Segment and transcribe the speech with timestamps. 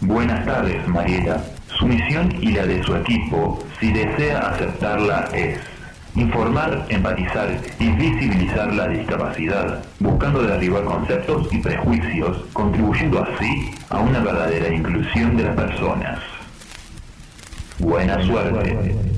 [0.00, 1.42] Buenas tardes, Mariela.
[1.76, 5.58] Su misión y la de su equipo, si desea aceptarla, es
[6.14, 14.20] informar, empatizar y visibilizar la discapacidad, buscando derribar conceptos y prejuicios, contribuyendo así a una
[14.20, 16.20] verdadera inclusión de las personas.
[17.80, 19.17] Buena suerte.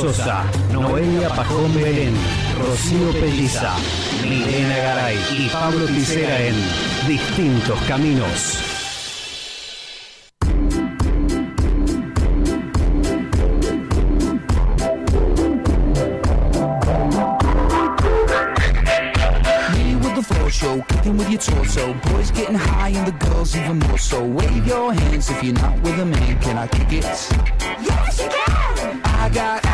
[0.00, 2.14] Sosa, Noelia Pajón Belén,
[2.58, 3.74] Rocío Pelliza,
[4.22, 6.54] Milena Garay y Pablo Ticera en
[7.06, 8.56] Distintos Caminos.
[21.10, 21.92] With your torso.
[22.12, 24.24] Boys getting high and the girls even more so.
[24.24, 26.38] Wave your hands if you're not with a man.
[26.40, 27.04] Can I kick it?
[27.04, 29.00] Yes, you can.
[29.04, 29.64] I got,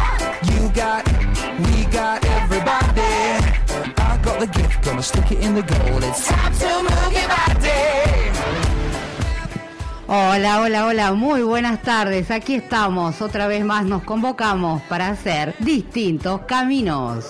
[0.76, 1.04] got,
[1.58, 3.00] we got everybody.
[3.96, 6.02] I got the gift, gonna stick it in the goal.
[6.04, 7.96] It's time to move your body.
[10.06, 12.30] Hola, hola, hola, muy buenas tardes.
[12.30, 17.24] Aquí estamos, otra vez más nos convocamos para hacer distintos caminos.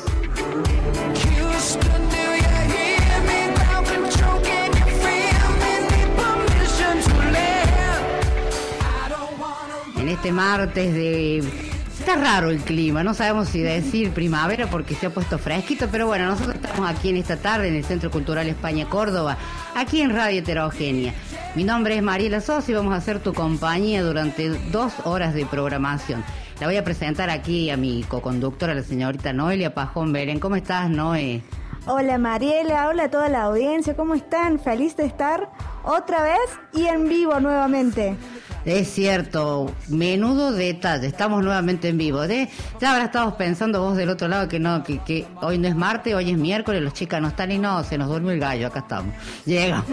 [9.97, 11.66] En este martes de...
[12.07, 16.07] Está raro el clima, no sabemos si decir primavera porque se ha puesto fresquito, pero
[16.07, 19.37] bueno, nosotros estamos aquí en esta tarde en el Centro Cultural España Córdoba,
[19.75, 21.13] aquí en Radio Heterogénea.
[21.57, 25.47] Mi nombre es Mariela Sosa y vamos a hacer tu compañía durante dos horas de
[25.47, 26.23] programación.
[26.61, 30.39] La voy a presentar aquí a mi coconductora, la señorita Noelia Pajón Belén.
[30.39, 31.43] ¿Cómo estás, Noé?
[31.89, 34.59] Hola Mariela, hola a toda la audiencia, ¿cómo están?
[34.59, 35.49] Feliz de estar
[35.85, 36.41] otra vez
[36.75, 38.17] y en vivo nuevamente.
[38.65, 42.27] Es cierto, menudo detalle, estamos nuevamente en vivo.
[42.27, 42.49] De,
[42.81, 45.77] ya habrá estado pensando vos del otro lado que no, que, que hoy no es
[45.77, 48.67] martes, hoy es miércoles, los chicas no están y no, se nos durmió el gallo,
[48.67, 49.15] acá estamos.
[49.45, 49.87] Llegamos,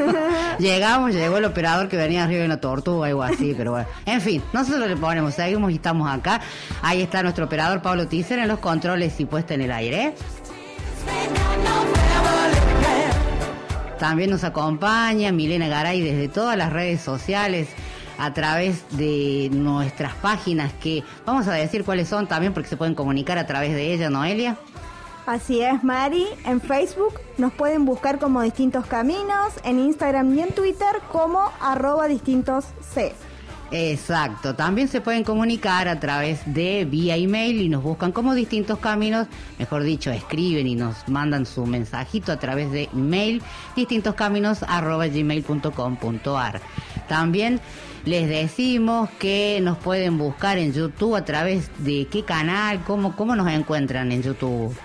[0.60, 3.88] llegamos, llegó el operador que venía arriba de una tortuga, algo así, pero bueno.
[4.06, 6.40] En fin, nosotros le ponemos, seguimos y estamos acá.
[6.82, 10.14] Ahí está nuestro operador Pablo Tícer en los controles y puesta en el aire.
[13.98, 17.68] También nos acompaña Milena Garay desde todas las redes sociales
[18.18, 22.94] a través de nuestras páginas que vamos a decir cuáles son también porque se pueden
[22.94, 24.56] comunicar a través de ella, Noelia.
[25.26, 26.26] Así es, Mari.
[26.44, 32.08] En Facebook nos pueden buscar como Distintos Caminos, en Instagram y en Twitter como arroba
[32.08, 33.14] distintos C.
[33.74, 38.78] Exacto, también se pueden comunicar a través de vía email y nos buscan como distintos
[38.78, 39.28] caminos,
[39.58, 43.42] mejor dicho, escriben y nos mandan su mensajito a través de email
[43.74, 46.60] distintoscaminos@gmail.com.ar.
[47.08, 47.62] También
[48.04, 53.34] les decimos que nos pueden buscar en YouTube a través de qué canal, cómo cómo
[53.34, 54.76] nos encuentran en YouTube.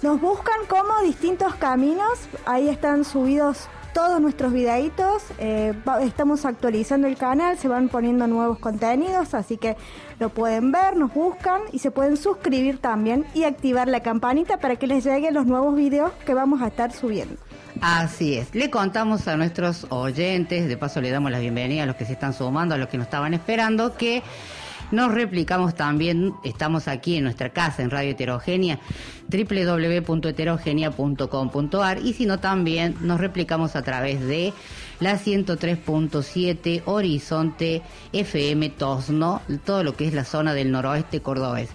[0.00, 5.72] Nos buscan como Distintos Caminos, ahí están subidos todos nuestros videitos, eh,
[6.02, 9.76] estamos actualizando el canal, se van poniendo nuevos contenidos, así que
[10.18, 14.76] lo pueden ver, nos buscan y se pueden suscribir también y activar la campanita para
[14.76, 17.36] que les lleguen los nuevos videos que vamos a estar subiendo.
[17.80, 21.96] Así es, le contamos a nuestros oyentes, de paso le damos la bienvenida a los
[21.96, 24.22] que se están sumando, a los que nos estaban esperando, que
[24.90, 28.78] nos replicamos también, estamos aquí en nuestra casa en Radio Heterogénea,
[29.28, 34.52] www.heterogenia.com.ar y si no también nos replicamos a través de
[35.00, 41.70] la 103.7 Horizonte FM Tosno, todo lo que es la zona del noroeste cordobés.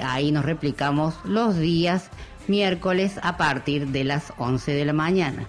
[0.00, 2.10] Ahí nos replicamos los días
[2.48, 5.48] miércoles a partir de las 11 de la mañana.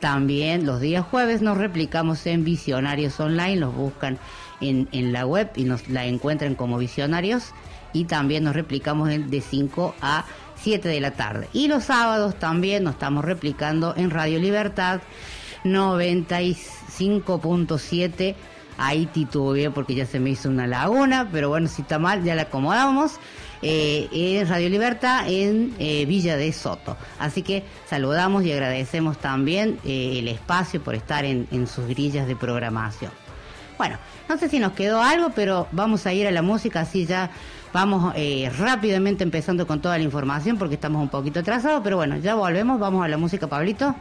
[0.00, 4.18] También los días jueves nos replicamos en Visionarios Online, los buscan
[4.70, 7.52] en, la web y nos la encuentran como Visionarios
[7.92, 10.24] y también nos replicamos en- de 5 a
[10.56, 11.48] 7 de la tarde.
[11.52, 15.00] Y los sábados también nos estamos replicando en Radio Libertad
[15.64, 18.34] 95.7
[18.76, 22.34] Ahí titubeé porque ya se me hizo una laguna, pero bueno, si está mal ya
[22.34, 23.20] la acomodamos.
[23.62, 26.96] Eh, en Radio Libertad en eh, Villa de Soto.
[27.18, 32.36] Así que saludamos y agradecemos también eh, el espacio por estar en sus grillas de
[32.36, 33.10] programación.
[33.76, 33.98] Bueno,
[34.28, 37.30] no sé si nos quedó algo, pero vamos a ir a la música, así ya
[37.72, 42.16] vamos eh, rápidamente empezando con toda la información porque estamos un poquito atrasados, pero bueno,
[42.18, 43.94] ya volvemos, vamos a la música, Pablito.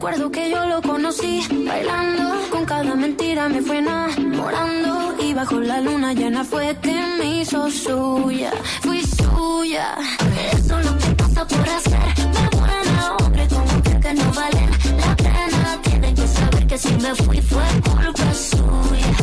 [0.00, 5.14] Recuerdo que yo lo conocí bailando, con cada mentira me fue enamorando.
[5.20, 8.50] Y bajo la luna llena fue que me hizo suya,
[8.80, 9.98] fui suya.
[10.54, 12.00] Eso es lo pasa por hacer,
[12.32, 15.78] me buena hombre como que, que no valen la pena.
[15.82, 19.16] Tienen que saber que si me fui fue culpa suya,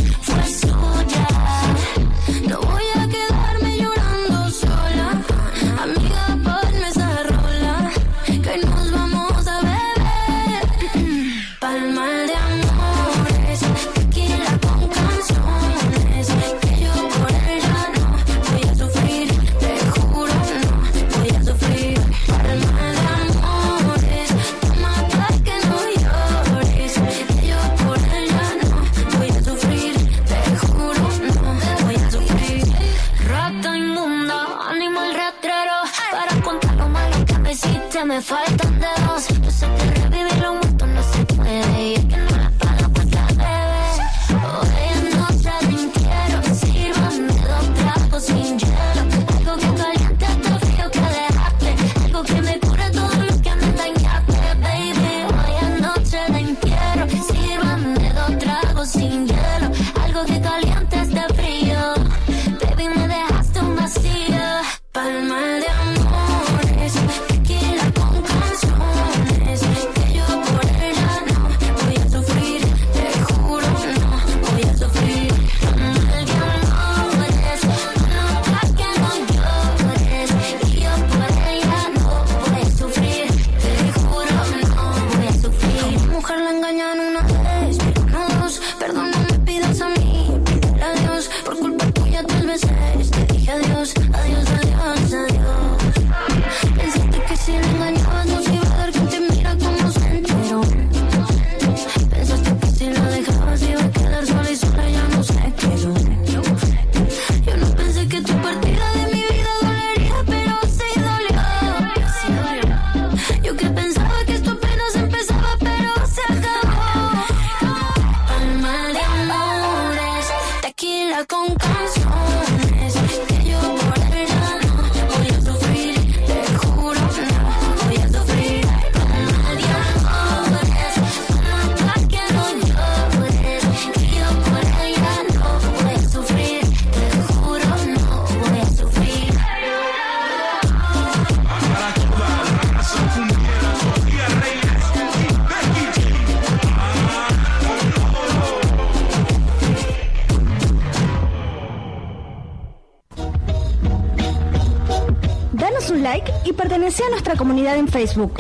[156.98, 158.34] pertenece a nuestra comunidad en Facebook.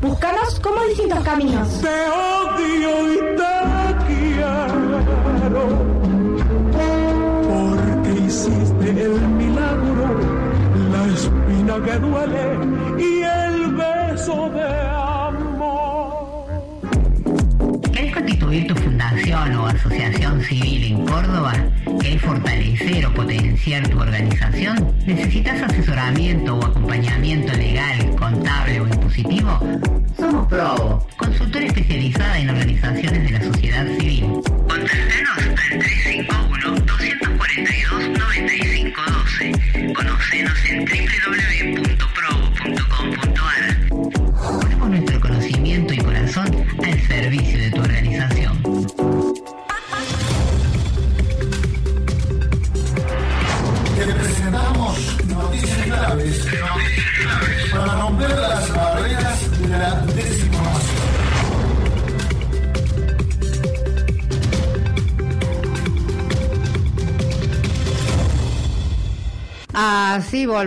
[0.00, 1.68] Búscanos como distintos caminos.
[38.96, 39.94] 351-242-9512.
[39.94, 42.15] Conocenos en www.probo.com.ar.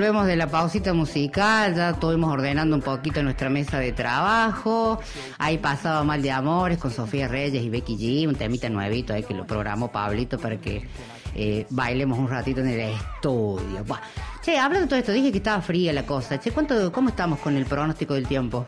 [0.09, 4.99] volvemos de la pausita musical, ya estuvimos ordenando un poquito nuestra mesa de trabajo,
[5.37, 9.21] ahí pasaba Mal de Amores con Sofía Reyes y Becky G, un temita nuevito ahí
[9.21, 10.87] que lo programó Pablito para que
[11.35, 13.83] eh, bailemos un ratito en el estudio.
[13.85, 13.99] Buah.
[14.41, 17.37] Che, hablando de todo esto, dije que estaba fría la cosa, che, ¿cuánto, ¿cómo estamos
[17.37, 18.65] con el pronóstico del tiempo?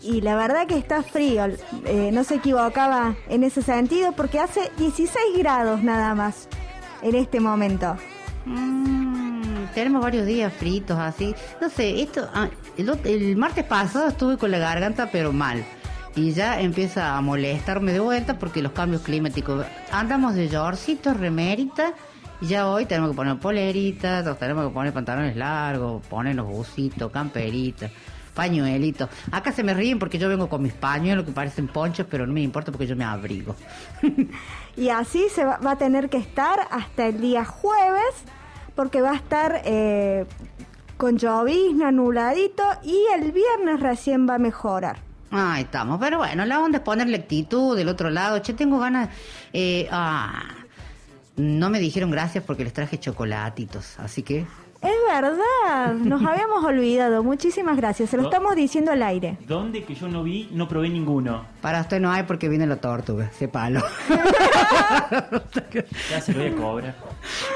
[0.00, 1.44] Y la verdad que está frío,
[1.84, 6.48] eh, no se equivocaba en ese sentido porque hace 16 grados nada más
[7.02, 7.96] en este momento.
[8.46, 8.99] Mm,
[9.74, 11.34] tenemos varios días fritos así.
[11.60, 15.64] No sé, esto ah, el, el martes pasado estuve con la garganta pero mal.
[16.16, 19.64] Y ya empieza a molestarme de vuelta porque los cambios climáticos.
[19.92, 21.94] Andamos de yorcito, remerita.
[22.40, 27.90] Y ya hoy tenemos que poner poleritas, tenemos que poner pantalones largos, ponernos bucitos, camperitas.
[28.34, 29.08] pañuelitos.
[29.30, 32.32] Acá se me ríen porque yo vengo con mis pañuelos que parecen ponchos, pero no
[32.32, 33.54] me importa porque yo me abrigo.
[34.76, 38.14] Y así se va, va a tener que estar hasta el día jueves,
[38.80, 40.24] porque va a estar eh,
[40.96, 45.00] con llovizna, nubladito, y el viernes recién va a mejorar.
[45.30, 48.38] Ahí estamos, pero bueno, la onda es ponerle actitud del otro lado.
[48.38, 49.10] Che, tengo ganas.
[49.52, 50.44] Eh, ah,
[51.36, 54.46] no me dijeron gracias porque les traje chocolatitos, así que.
[54.80, 57.22] Es verdad, nos habíamos olvidado.
[57.22, 59.36] Muchísimas gracias, se lo estamos diciendo al aire.
[59.46, 61.44] ¿Dónde que yo no vi, no probé ninguno?
[61.60, 63.82] Para usted no hay porque viene la tortuga, palo
[66.10, 66.94] Ya se lo voy a cobrar.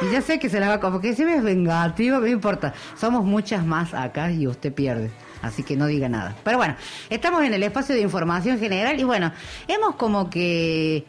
[0.03, 2.27] Y ya sé que se la va a comer, porque si me es vengativo, no
[2.27, 2.75] importa.
[2.99, 5.11] Somos muchas más acá y usted pierde.
[5.43, 6.35] Así que no diga nada.
[6.43, 6.75] Pero bueno,
[7.11, 9.33] estamos en el espacio de información general y bueno,
[9.69, 11.05] hemos como que...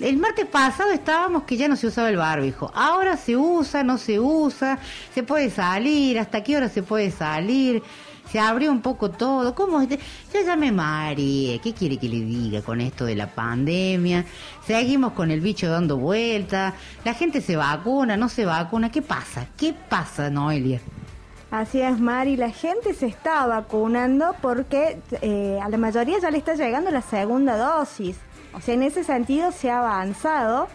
[0.00, 2.70] El martes pasado estábamos que ya no se usaba el barbijo.
[2.72, 4.78] Ahora se usa, no se usa,
[5.12, 7.82] se puede salir, hasta qué hora se puede salir.
[8.30, 9.54] Se abrió un poco todo.
[9.54, 9.80] ¿Cómo?
[9.80, 9.88] es?
[9.90, 11.58] Yo ya me mareé.
[11.60, 14.24] ¿Qué quiere que le diga con esto de la pandemia?
[14.66, 16.74] Seguimos con el bicho dando vueltas.
[17.04, 18.90] La gente se vacuna, no se vacuna.
[18.90, 19.46] ¿Qué pasa?
[19.56, 20.80] ¿Qué pasa, Noelia?
[21.50, 26.36] Así es, Mari, la gente se está vacunando porque eh, a la mayoría ya le
[26.36, 28.16] está llegando la segunda dosis.
[28.52, 30.68] O sea, en ese sentido se ha avanzado.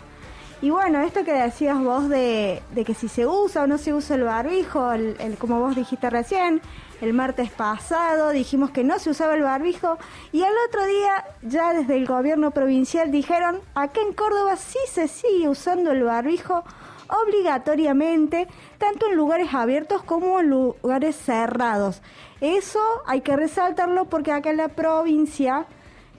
[0.64, 3.94] Y bueno, esto que decías vos de, de que si se usa o no se
[3.94, 6.62] usa el barbijo, el, el- como vos dijiste recién,
[7.04, 9.98] el martes pasado dijimos que no se usaba el barbijo
[10.32, 15.10] y al otro día ya desde el gobierno provincial dijeron, acá en Córdoba sí se
[15.10, 16.64] sigue usando el barbijo
[17.10, 22.02] obligatoriamente, tanto en lugares abiertos como en lugares cerrados.
[22.40, 25.66] Eso hay que resaltarlo porque acá en la provincia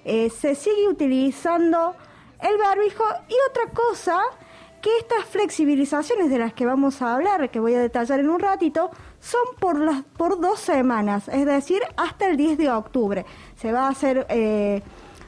[0.04, 1.94] eh, se sigue utilizando
[2.40, 4.20] el barbijo y otra cosa
[4.82, 8.38] que estas flexibilizaciones de las que vamos a hablar, que voy a detallar en un
[8.38, 8.90] ratito,
[9.24, 13.24] son por las por dos semanas, es decir, hasta el 10 de octubre.
[13.56, 14.82] Se va a hacer, eh,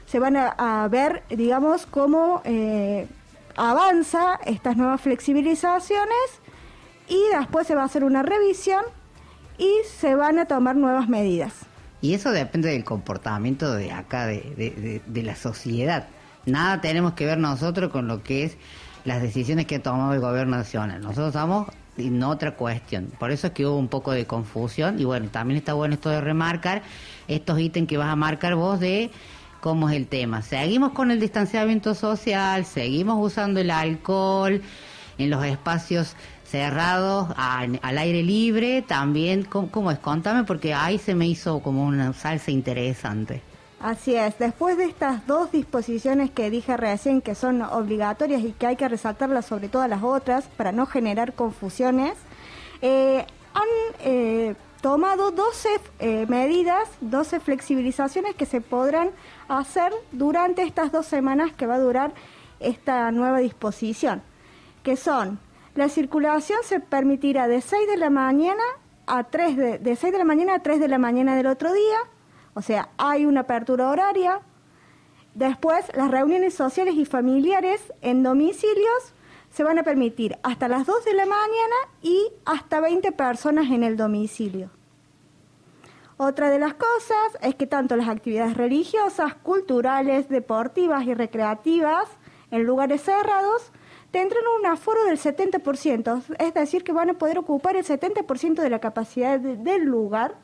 [0.05, 3.07] se van a, ver, digamos, cómo eh,
[3.55, 6.41] avanza estas nuevas flexibilizaciones
[7.07, 8.83] y después se va a hacer una revisión
[9.57, 11.53] y se van a tomar nuevas medidas.
[11.99, 16.07] Y eso depende del comportamiento de acá, de, de- de- de la sociedad.
[16.45, 18.57] Nada tenemos que ver nosotros con lo que es
[19.03, 21.01] las decisiones que ha tomado el gobierno nacional.
[21.01, 21.33] Nosotros
[21.97, 23.11] estamos en otra cuestión.
[23.19, 24.99] Por eso es que hubo un poco de confusión.
[24.99, 26.81] Y bueno, también está bueno esto de remarcar
[27.27, 29.11] estos ítems que vas a marcar vos de
[29.61, 30.41] cómo es el tema.
[30.41, 34.61] Seguimos con el distanciamiento social, seguimos usando el alcohol
[35.17, 39.99] en los espacios cerrados, al aire libre, también, ¿cómo, cómo es?
[39.99, 43.41] Contame porque ahí se me hizo como una salsa interesante.
[43.79, 48.65] Así es, después de estas dos disposiciones que dije recién que son obligatorias y que
[48.65, 52.13] hay que resaltarlas sobre todas las otras para no generar confusiones,
[52.81, 53.67] eh, han
[53.99, 55.69] eh, tomado 12
[55.99, 59.11] eh, medidas, 12 flexibilizaciones que se podrán
[59.47, 62.13] hacer durante estas dos semanas que va a durar
[62.59, 64.23] esta nueva disposición,
[64.81, 65.39] que son
[65.75, 68.63] la circulación se permitirá de 6 de la mañana
[69.05, 71.71] a 3 de, de 6 de la mañana a 3 de la mañana del otro
[71.71, 71.97] día,
[72.57, 74.41] o sea, hay una apertura horaria.
[75.35, 79.13] Después, las reuniones sociales y familiares en domicilios
[79.51, 83.83] se van a permitir hasta las 2 de la mañana y hasta 20 personas en
[83.83, 84.71] el domicilio.
[86.17, 92.05] Otra de las cosas es que tanto las actividades religiosas, culturales, deportivas y recreativas
[92.49, 93.71] en lugares cerrados
[94.09, 98.69] tendrán un aforo del 70%, es decir, que van a poder ocupar el 70% de
[98.71, 100.37] la capacidad de- del lugar,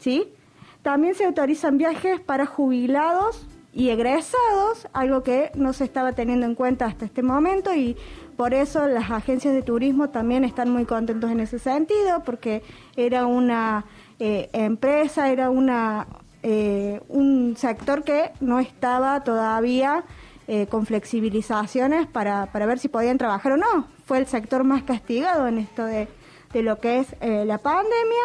[0.00, 0.32] ¿sí?
[0.82, 6.54] También se autorizan viajes para jubilados y egresados, algo que no se estaba teniendo en
[6.54, 7.96] cuenta hasta este momento y
[8.36, 12.62] por eso las agencias de turismo también están muy contentos en ese sentido, porque
[12.96, 13.84] era una
[14.20, 16.06] eh, empresa, era una
[16.44, 20.04] eh, un sector que no estaba todavía
[20.46, 23.88] eh, con flexibilizaciones para, para ver si podían trabajar o no.
[24.06, 26.06] Fue el sector más castigado en esto de,
[26.52, 28.22] de lo que es la pandemia.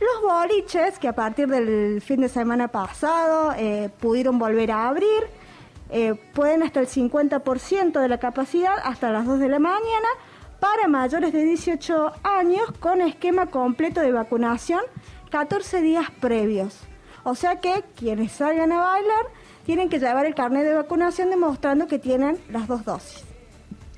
[0.00, 5.24] Los boliches, que a partir del fin de semana pasado eh, pudieron volver a abrir,
[5.90, 10.08] eh, pueden hasta el 50% de la capacidad, hasta las 2 de la mañana,
[10.60, 14.80] para mayores de 18 años con esquema completo de vacunación
[15.30, 16.80] 14 días previos.
[17.24, 19.26] O sea que quienes salgan a bailar
[19.66, 23.24] tienen que llevar el carnet de vacunación demostrando que tienen las dos dosis.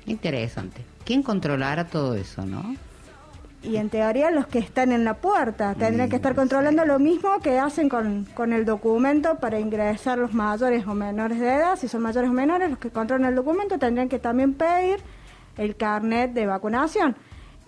[0.05, 0.83] Interesante.
[1.05, 2.75] ¿Quién controlará todo eso, no?
[3.63, 7.29] Y en teoría los que están en la puerta tendrían que estar controlando lo mismo
[7.43, 11.75] que hacen con, con el documento para ingresar los mayores o menores de edad.
[11.77, 14.97] Si son mayores o menores, los que controlan el documento tendrían que también pedir
[15.57, 17.15] el carnet de vacunación.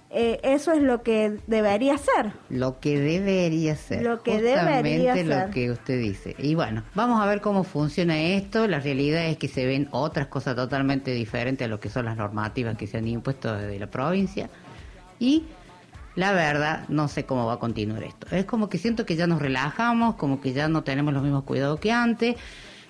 [0.10, 2.34] eh, eso es lo que debería ser.
[2.50, 4.02] Lo que debería ser.
[4.04, 5.50] Lo que Justamente debería lo ser.
[5.52, 6.36] que usted dice.
[6.40, 8.68] Y bueno, vamos a ver cómo funciona esto.
[8.68, 12.18] La realidad es que se ven otras cosas totalmente diferentes a lo que son las
[12.18, 14.50] normativas que se han impuesto desde la provincia.
[15.20, 15.44] Y
[16.16, 18.28] la verdad, no sé cómo va a continuar esto.
[18.32, 21.44] Es como que siento que ya nos relajamos, como que ya no tenemos los mismos
[21.44, 22.36] cuidados que antes.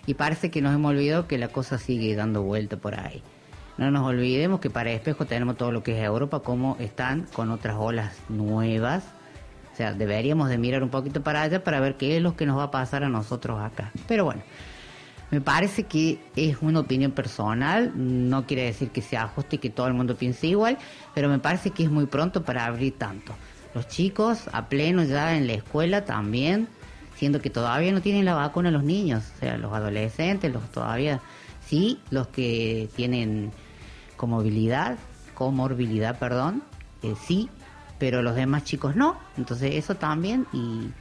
[0.06, 3.24] Y parece que nos hemos olvidado que la cosa sigue dando vuelta por ahí.
[3.78, 7.50] No nos olvidemos que para espejo tenemos todo lo que es Europa, como están con
[7.50, 9.06] otras olas nuevas.
[9.72, 12.46] O sea, deberíamos de mirar un poquito para allá para ver qué es lo que
[12.46, 13.92] nos va a pasar a nosotros acá.
[14.08, 14.44] Pero bueno,
[15.34, 19.72] me parece que es una opinión personal, no quiere decir que sea justo y que
[19.72, 20.78] todo el mundo piense igual,
[21.16, 23.34] pero me parece que es muy pronto para abrir tanto.
[23.74, 26.68] Los chicos a pleno ya en la escuela también,
[27.16, 31.20] siendo que todavía no tienen la vacuna los niños, o sea, los adolescentes, los todavía,
[31.66, 33.52] sí, los que tienen
[34.16, 35.00] comorbilidad,
[35.34, 36.62] comorbilidad, perdón,
[37.02, 37.50] eh, sí,
[37.98, 39.18] pero los demás chicos no.
[39.36, 40.92] Entonces eso también y,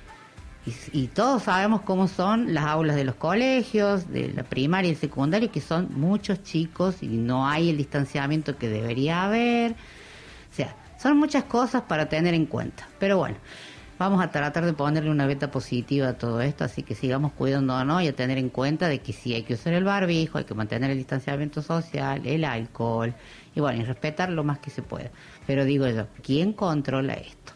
[0.67, 4.93] y, y todos sabemos cómo son las aulas de los colegios, de la primaria y
[4.93, 9.73] el secundario, que son muchos chicos y no hay el distanciamiento que debería haber.
[9.73, 12.89] O sea, son muchas cosas para tener en cuenta.
[13.01, 13.37] Pero bueno,
[13.99, 18.03] vamos a tratar de ponerle una beta positiva a todo esto, así que sigamos cuidándonos
[18.03, 20.55] y a tener en cuenta de que sí hay que usar el barbijo, hay que
[20.55, 23.15] mantener el distanciamiento social, el alcohol,
[23.55, 25.11] y bueno, y respetar lo más que se pueda.
[25.47, 27.53] Pero digo yo, ¿quién controla esto?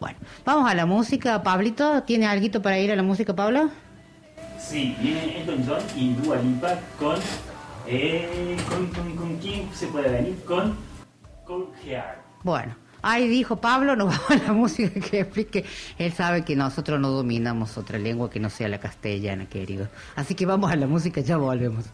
[0.00, 1.42] Bueno, vamos a la música.
[1.42, 3.70] Pablito, ¿tiene algo para ir a la música, Pablo?
[4.58, 7.16] Sí, viene Elton John y Dua Lipa con,
[7.86, 10.76] eh, con, con, con quién se puede venir con
[11.46, 12.22] con Gear.
[12.42, 15.64] Bueno, ahí dijo Pablo, nos vamos a la música que explique.
[15.96, 19.88] Él sabe que nosotros no dominamos otra lengua que no sea la castellana, querido.
[20.16, 21.84] Así que vamos a la música, ya volvemos.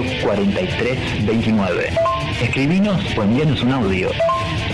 [0.00, 1.90] 3513-004329.
[2.42, 4.10] Escribinos o envíanos un audio.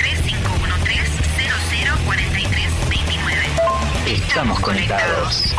[4.06, 5.54] Estamos conectados.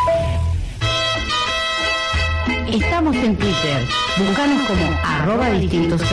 [2.72, 3.88] Estamos en Twitter.
[4.18, 6.06] Búscanos como arroba distinto C.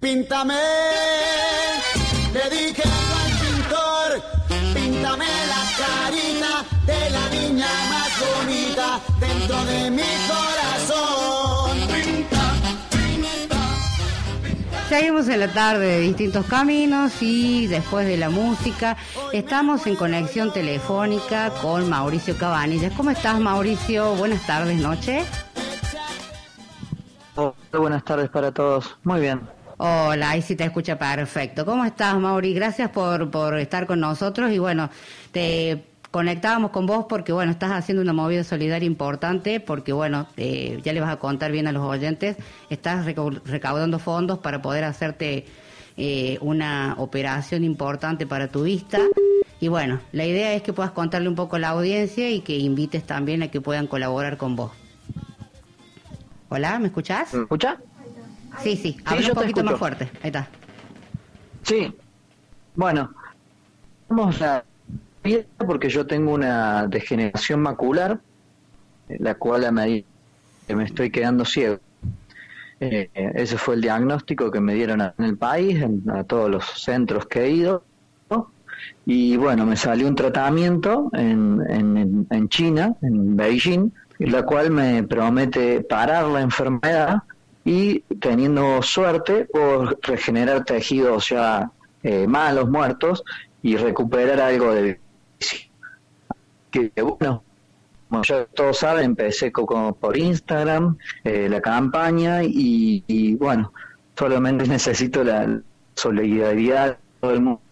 [0.00, 0.54] Píntame,
[2.32, 2.82] le dije
[7.60, 11.76] niña más bonita dentro de mi corazón.
[11.88, 12.54] Pinta,
[14.88, 18.96] Seguimos en la tarde de distintos caminos y después de la música
[19.32, 22.92] estamos en conexión telefónica con Mauricio Cabanillas.
[22.96, 24.14] ¿Cómo estás Mauricio?
[24.16, 25.22] Buenas tardes, noche.
[27.36, 28.96] Hola, buenas tardes para todos.
[29.04, 29.40] Muy bien.
[29.76, 31.64] Hola, ahí sí te escucha perfecto.
[31.64, 32.52] ¿Cómo estás, Mauri?
[32.52, 34.90] Gracias por, por estar con nosotros y bueno,
[35.32, 40.80] te conectábamos con vos porque bueno, estás haciendo una movida solidaria importante porque bueno, eh,
[40.82, 42.36] ya le vas a contar bien a los oyentes,
[42.68, 45.46] estás recau- recaudando fondos para poder hacerte
[45.96, 49.00] eh, una operación importante para tu vista.
[49.60, 52.56] Y bueno, la idea es que puedas contarle un poco a la audiencia y que
[52.56, 54.72] invites también a que puedan colaborar con vos.
[56.48, 57.34] Hola, ¿me escuchás?
[57.34, 57.76] ¿Me escucha?
[58.62, 60.10] Sí, sí, habla un poquito más fuerte.
[60.22, 60.48] Ahí está.
[61.62, 61.94] Sí.
[62.74, 63.12] Bueno,
[64.08, 64.64] vamos a
[65.58, 68.20] porque yo tengo una degeneración macular,
[69.08, 70.06] eh, la cual a medida
[70.66, 71.78] que me estoy quedando ciego.
[72.80, 76.64] Eh, ese fue el diagnóstico que me dieron en el país, en, a todos los
[76.82, 77.84] centros que he ido.
[79.04, 85.02] Y bueno, me salió un tratamiento en, en, en China, en Beijing, la cual me
[85.02, 87.22] promete parar la enfermedad
[87.64, 91.70] y teniendo suerte por regenerar tejidos ya
[92.02, 93.22] eh, malos, muertos
[93.62, 94.98] y recuperar algo de.
[96.70, 97.46] Que bueno
[98.08, 103.72] como ya todos saben empecé co- como por Instagram eh, la campaña y, y, bueno
[104.18, 105.62] solamente necesito la
[105.96, 107.62] solidaridad de todo el mundo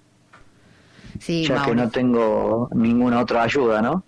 [1.21, 4.07] Sí, ya que no tengo ninguna otra ayuda no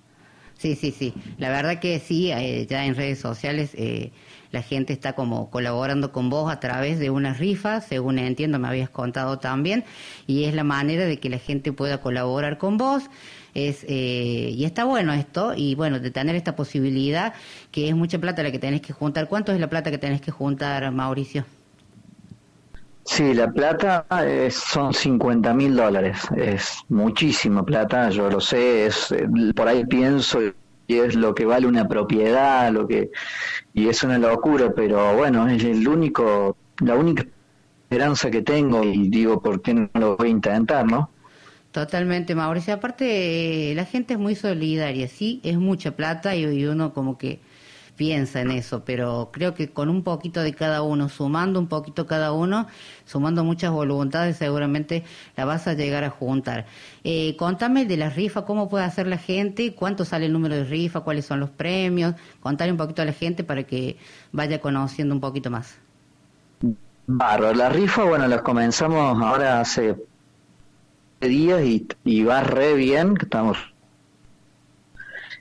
[0.58, 1.14] Sí, sí, sí.
[1.38, 4.12] La verdad que sí, eh, ya en redes sociales eh,
[4.50, 8.68] la gente está como colaborando con vos a través de una rifa, según entiendo me
[8.68, 9.84] habías contado también,
[10.26, 13.04] y es la manera de que la gente pueda colaborar con vos.
[13.54, 17.34] Es, eh, y está bueno esto, y bueno, de tener esta posibilidad,
[17.72, 19.28] que es mucha plata la que tenés que juntar.
[19.28, 21.44] ¿Cuánto es la plata que tenés que juntar, Mauricio?
[23.04, 29.10] Sí, la plata es- son 50 mil dólares, es muchísima plata, yo lo sé, es
[29.12, 30.40] eh, por ahí pienso
[30.86, 33.10] y es lo que vale una propiedad, lo que
[33.74, 37.24] y es una locura, pero bueno, es el único, la única
[37.90, 41.14] esperanza que tengo y digo, ¿por qué no lo voy a intentar, no?
[41.72, 42.74] Totalmente, Mauricio.
[42.74, 47.40] Aparte, la gente es muy solidaria, sí, es mucha plata y, uno como que
[47.94, 52.06] piensa en eso, pero creo que con un poquito de cada uno, sumando un poquito
[52.06, 52.66] cada uno,
[53.04, 55.04] sumando muchas voluntades, seguramente
[55.36, 56.66] la vas a llegar a juntar.
[57.04, 60.64] Eh, contame de la rifa, cómo puede hacer la gente, cuánto sale el número de
[60.64, 63.96] rifa, cuáles son los premios, contale un poquito a la gente para que
[64.32, 65.76] vaya conociendo un poquito más.
[67.06, 69.94] Bárbaro, la rifa, bueno, la comenzamos ahora hace
[71.28, 73.58] días y, y va re bien, que estamos...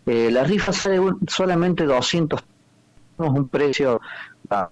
[0.05, 2.43] Eh, la rifa sale un- solamente 200,
[3.15, 4.01] tenemos un precio...
[4.49, 4.71] ah,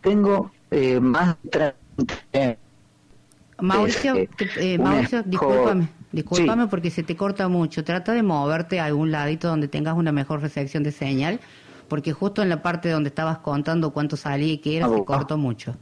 [0.00, 2.58] tengo eh, más de 30...
[3.60, 7.84] Mauricio, Eh, te- eh, Mauricio, discúlpame, discúlpame porque se te corta mucho.
[7.84, 11.40] Trata de moverte a algún ladito donde tengas una mejor recepción de señal,
[11.88, 15.38] porque justo en la parte donde estabas contando cuánto salía y qué era, se cortó
[15.38, 15.74] mucho.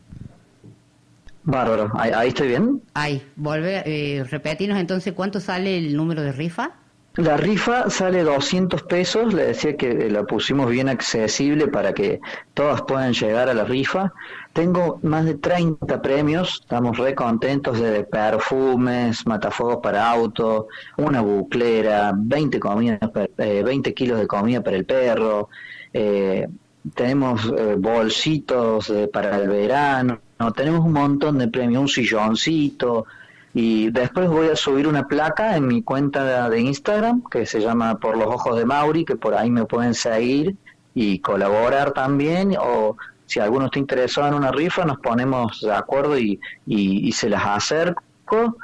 [1.44, 2.82] Bárbaro, ahí, ahí estoy bien.
[2.94, 6.72] Ahí, vuelve, eh, repetirnos entonces cuánto sale el número de rifa.
[7.16, 12.20] La rifa sale 200 pesos, le decía que la pusimos bien accesible para que
[12.54, 14.12] todas puedan llegar a la rifa.
[14.52, 22.12] Tengo más de 30 premios, estamos re contentos de perfumes, matafuegos para auto, una buclera,
[22.16, 22.98] 20, comidas
[23.38, 25.50] eh, 20 kilos de comida para el perro,
[25.92, 26.48] eh,
[26.92, 30.20] tenemos eh, bolsitos eh, para el verano,
[30.52, 33.06] tenemos un montón de premios, un silloncito,
[33.54, 37.98] y después voy a subir una placa en mi cuenta de Instagram que se llama
[38.00, 40.56] Por los Ojos de Mauri, que por ahí me pueden seguir
[40.92, 42.56] y colaborar también.
[42.60, 47.28] O si alguno está interesado en una rifa, nos ponemos de acuerdo y, y, se
[47.28, 48.56] las acerco.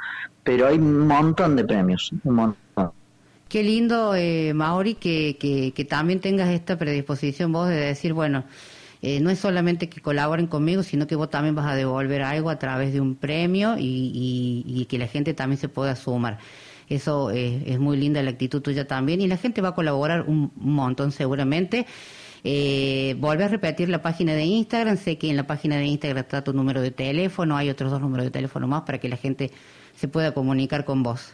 [0.43, 2.91] Pero hay un montón de premios, un montón.
[3.47, 5.37] Qué lindo, eh, Mauri, que,
[5.73, 8.43] que también tengas esta predisposición vos de decir, bueno,
[9.01, 12.49] eh, no es solamente que colaboren conmigo, sino que vos también vas a devolver algo
[12.49, 13.83] a través de un premio y,
[14.65, 16.39] y- y que la gente también se pueda sumar.
[16.89, 20.51] Eso es muy linda la actitud tuya también y la gente va a colaborar un,
[20.57, 21.85] montón seguramente.
[22.43, 24.97] Eh, volver a repetir la página de Instagram.
[24.97, 27.55] Sé que en la página de Instagram está tu número de teléfono.
[27.55, 29.51] Hay otros dos números de teléfono más para que la gente
[29.95, 31.33] se pueda comunicar con vos.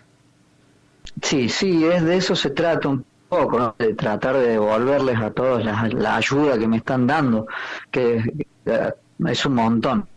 [1.21, 5.87] Sí, sí, es de eso se trata poco, de tratar de devolverles a todos la,
[5.93, 7.47] la ayuda que me están dando,
[7.91, 8.23] que
[8.65, 8.93] eh,
[9.27, 10.07] es un montón.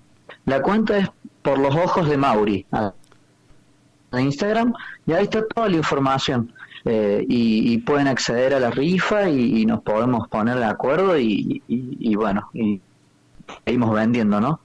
[0.46, 1.08] La cuenta es
[1.42, 2.66] por los ojos de Mauri,
[4.12, 4.74] de Instagram,
[5.06, 6.52] y ahí está toda la información.
[6.86, 11.62] Eh, y, y pueden acceder a la rifa y, nos podemos poner de acuerdo y-
[11.68, 12.80] y bueno, y
[13.66, 14.60] seguimos vendiendo, ¿no?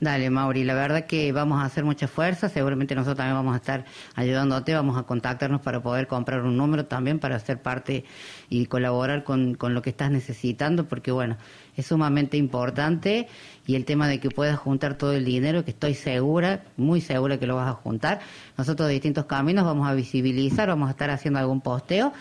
[0.00, 3.58] Dale, Mauri, la verdad que vamos a hacer mucha fuerza, seguramente nosotros también vamos a
[3.58, 3.84] estar
[4.14, 8.06] ayudándote, vamos a contactarnos para poder comprar un número también para ser parte
[8.48, 11.36] y colaborar con, con lo que estás necesitando, porque bueno,
[11.76, 13.28] es sumamente importante
[13.66, 17.38] y el tema de que puedas juntar todo el dinero, que estoy segura, muy segura
[17.38, 18.20] que lo vas a juntar.
[18.56, 22.14] Nosotros de distintos caminos vamos a visibilizar, vamos a estar haciendo algún posteo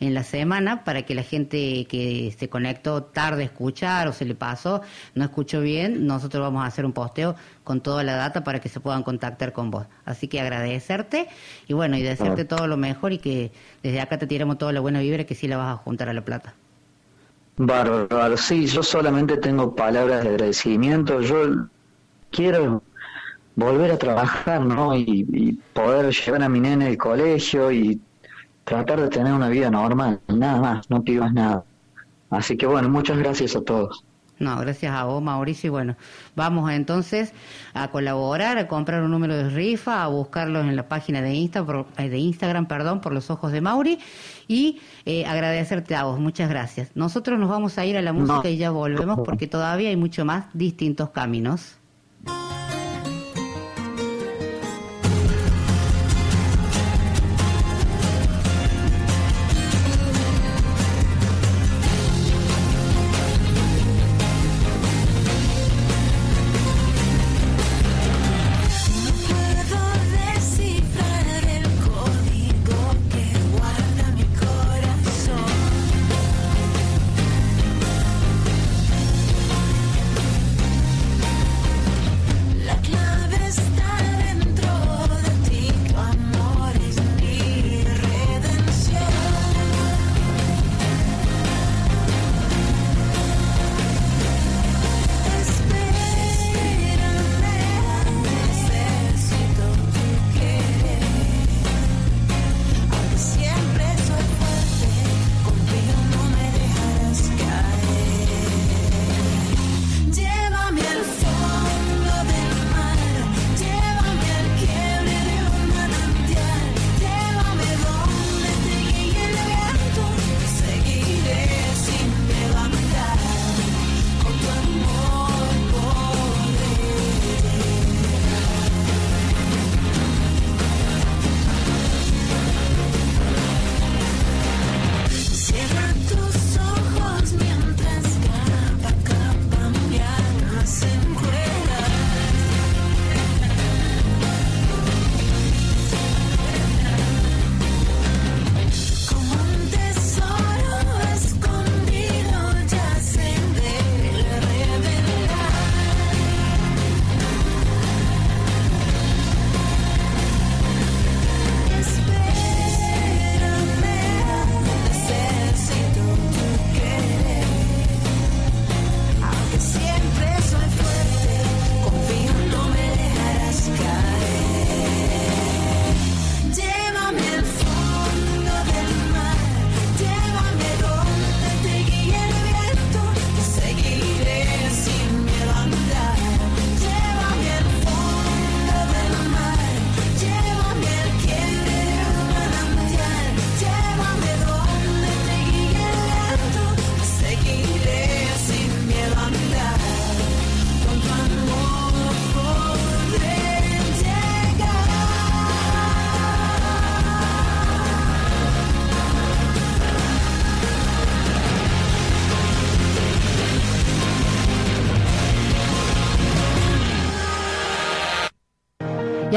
[0.00, 4.24] en la semana para que la gente que se conectó tarde a escuchar o se
[4.24, 4.82] le pasó,
[5.14, 8.68] no escuchó bien, nosotros vamos a hacer un posteo con toda la data para que
[8.68, 9.86] se puedan contactar con vos.
[10.04, 11.28] Así que agradecerte
[11.68, 13.52] y bueno, y desearte todo lo mejor y que
[13.82, 16.12] desde acá te tiramos toda la buena vibra que sí la vas a juntar a
[16.12, 16.54] la plata.
[17.56, 18.36] Bárbaro, bárbaro.
[18.36, 21.20] Sí, yo solamente tengo palabras de agradecimiento.
[21.20, 21.68] Yo
[22.30, 22.82] quiero
[23.54, 24.96] volver a trabajar, ¿no?
[24.96, 28.00] Y, y poder llevar a mi nene al colegio y
[28.64, 30.20] tratar de tener una vida normal.
[30.28, 31.64] Nada más, no pido más nada.
[32.30, 34.04] Así que bueno, muchas gracias a todos.
[34.38, 35.68] No, gracias a vos, Mauricio.
[35.68, 35.96] Y bueno,
[36.34, 37.32] vamos entonces
[37.74, 41.64] a colaborar, a comprar un número de rifa, a buscarlos en la página de, Insta,
[41.98, 44.00] eh, de Instagram, perdón, por los ojos de Mauri.
[44.48, 46.90] Y eh, agradecerte a vos, muchas gracias.
[46.96, 50.24] Nosotros nos vamos a ir a la música y ya volvemos porque todavía hay mucho
[50.24, 51.76] más distintos caminos.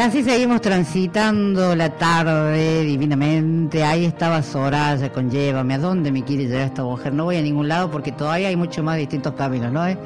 [0.06, 3.84] Así seguimos transitando la tarde divinamente.
[3.84, 5.74] Ahí estaba Soraya con Llévame.
[5.74, 7.12] ¿A dónde me quiere llevar esta mujer?
[7.12, 9.88] No voy a ningún lado porque todavía hay mucho más distintos caminos, ¿no?
[9.88, 9.98] eh?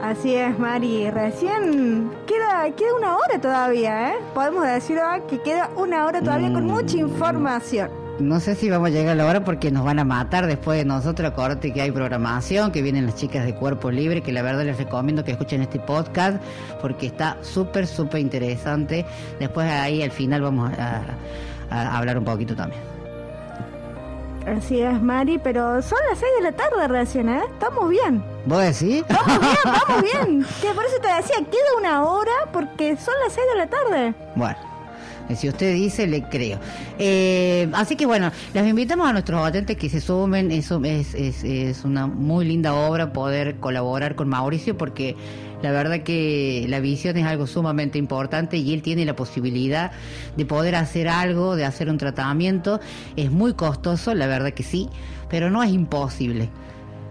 [0.00, 1.10] Así es, Mari.
[1.10, 4.14] Recién queda, queda una hora todavía, ¿eh?
[4.32, 8.03] Podemos decir ah, que queda una hora todavía con mucha información.
[8.20, 10.78] No sé si vamos a llegar a la hora porque nos van a matar después
[10.78, 11.28] de nosotros.
[11.32, 14.76] Acordate que hay programación, que vienen las chicas de Cuerpo Libre, que la verdad les
[14.76, 16.40] recomiendo que escuchen este podcast
[16.80, 19.04] porque está súper, súper interesante.
[19.40, 21.02] Después ahí al final vamos a,
[21.70, 22.80] a hablar un poquito también.
[24.46, 27.42] Así es, Mari, pero son las 6 de la tarde recién, ¿eh?
[27.50, 28.22] Estamos bien.
[28.44, 29.02] ¿Vos decís?
[29.08, 30.46] Vamos bien, vamos bien.
[30.60, 34.14] Que por eso te decía, queda una hora porque son las 6 de la tarde.
[34.36, 34.56] Bueno,
[35.34, 36.58] si usted dice, le creo.
[36.98, 40.50] Eh, así que bueno, les invitamos a nuestros oyentes que se sumen.
[40.50, 45.16] Eso es, es, es una muy linda obra poder colaborar con Mauricio porque
[45.62, 49.92] la verdad que la visión es algo sumamente importante y él tiene la posibilidad
[50.36, 52.80] de poder hacer algo, de hacer un tratamiento.
[53.16, 54.90] Es muy costoso, la verdad que sí,
[55.30, 56.50] pero no es imposible.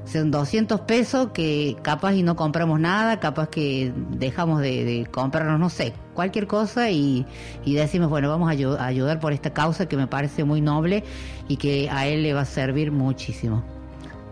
[0.06, 5.60] Son 200 pesos que capaz y no compramos nada, capaz que dejamos de, de comprarnos,
[5.60, 7.26] no sé, cualquier cosa y,
[7.63, 10.60] y decimos, bueno, vamos a, ayu- a ayudar por esta causa que me parece muy
[10.60, 11.04] noble
[11.48, 13.63] y que a él le va a servir muchísimo.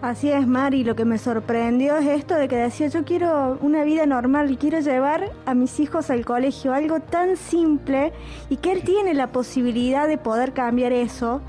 [0.02, 0.84] Así es, Mari.
[0.84, 4.80] Lo que me sorprendió es esto de que decía, yo quiero una vida normal, quiero
[4.80, 8.12] llevar a mis hijos al colegio, algo tan simple,
[8.50, 11.40] y que él tiene la posibilidad de poder cambiar eso.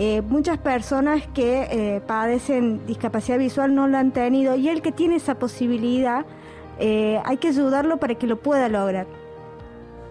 [0.00, 4.92] Eh, muchas personas que eh, padecen discapacidad visual no lo han tenido, y él que
[4.92, 6.24] tiene esa posibilidad,
[6.78, 9.08] eh, hay que ayudarlo para que lo pueda lograr.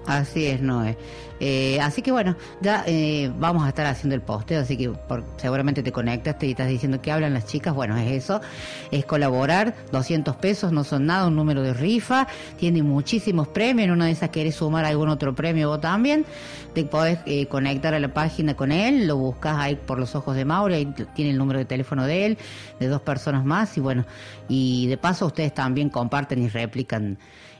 [0.05, 0.97] Así es, Noé.
[1.39, 5.23] Eh, así que bueno, ya eh, vamos a estar haciendo el posteo, así que por-
[5.37, 7.73] seguramente te conectaste y estás diciendo que hablan las chicas.
[7.73, 8.41] Bueno, es eso,
[8.91, 13.91] es colaborar, 200 pesos no son nada, un número de rifa, tiene muchísimos premios, en
[13.91, 16.25] una de esas querés sumar algún otro premio vos también,
[16.73, 20.35] te podés eh, conectar a la página con él, lo buscas ahí por los ojos
[20.35, 22.37] de Mauro, ahí tiene el número de teléfono de él,
[22.79, 24.05] de dos personas más y bueno,
[24.47, 27.17] y de paso ustedes también comparten y replican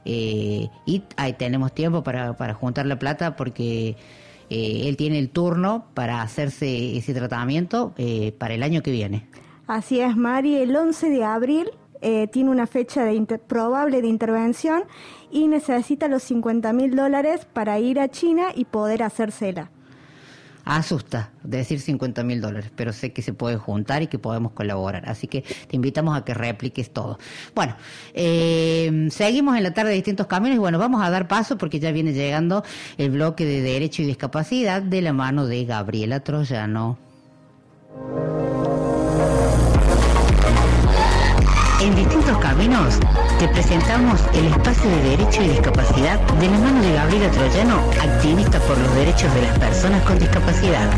[0.10, 3.98] eh, y ahí tenemos tiempo para, para juntar la plata porque
[4.50, 9.28] eh, él tiene el turno para hacerse ese tratamiento eh, para el año que viene.
[9.67, 10.56] Así es, Mari.
[10.56, 11.70] El 11 de abril
[12.32, 14.84] tiene una fecha de inter- probable de intervención
[15.32, 19.72] y necesita los 50 mil dólares para ir a China y poder hacérsela.
[20.68, 25.10] Asusta decir 50 mil dólares, pero sé que se puede juntar y que podemos colaborar.
[25.10, 27.20] Así que te invitamos a que repliques todo.
[27.56, 27.78] Bueno,
[28.14, 31.80] eh, seguimos en la tarde de distintos caminos y bueno, vamos a dar paso porque
[31.80, 32.64] ya viene llegando
[32.98, 36.98] el bloque de Derecho y Discapacidad de la mano de Gabriela Troyano.
[41.88, 43.00] En distintos caminos
[43.39, 48.60] te presentamos el espacio de derecho y discapacidad de la mano de Gabriela Troyano, activista
[48.60, 50.91] por los derechos de las personas con discapacidad.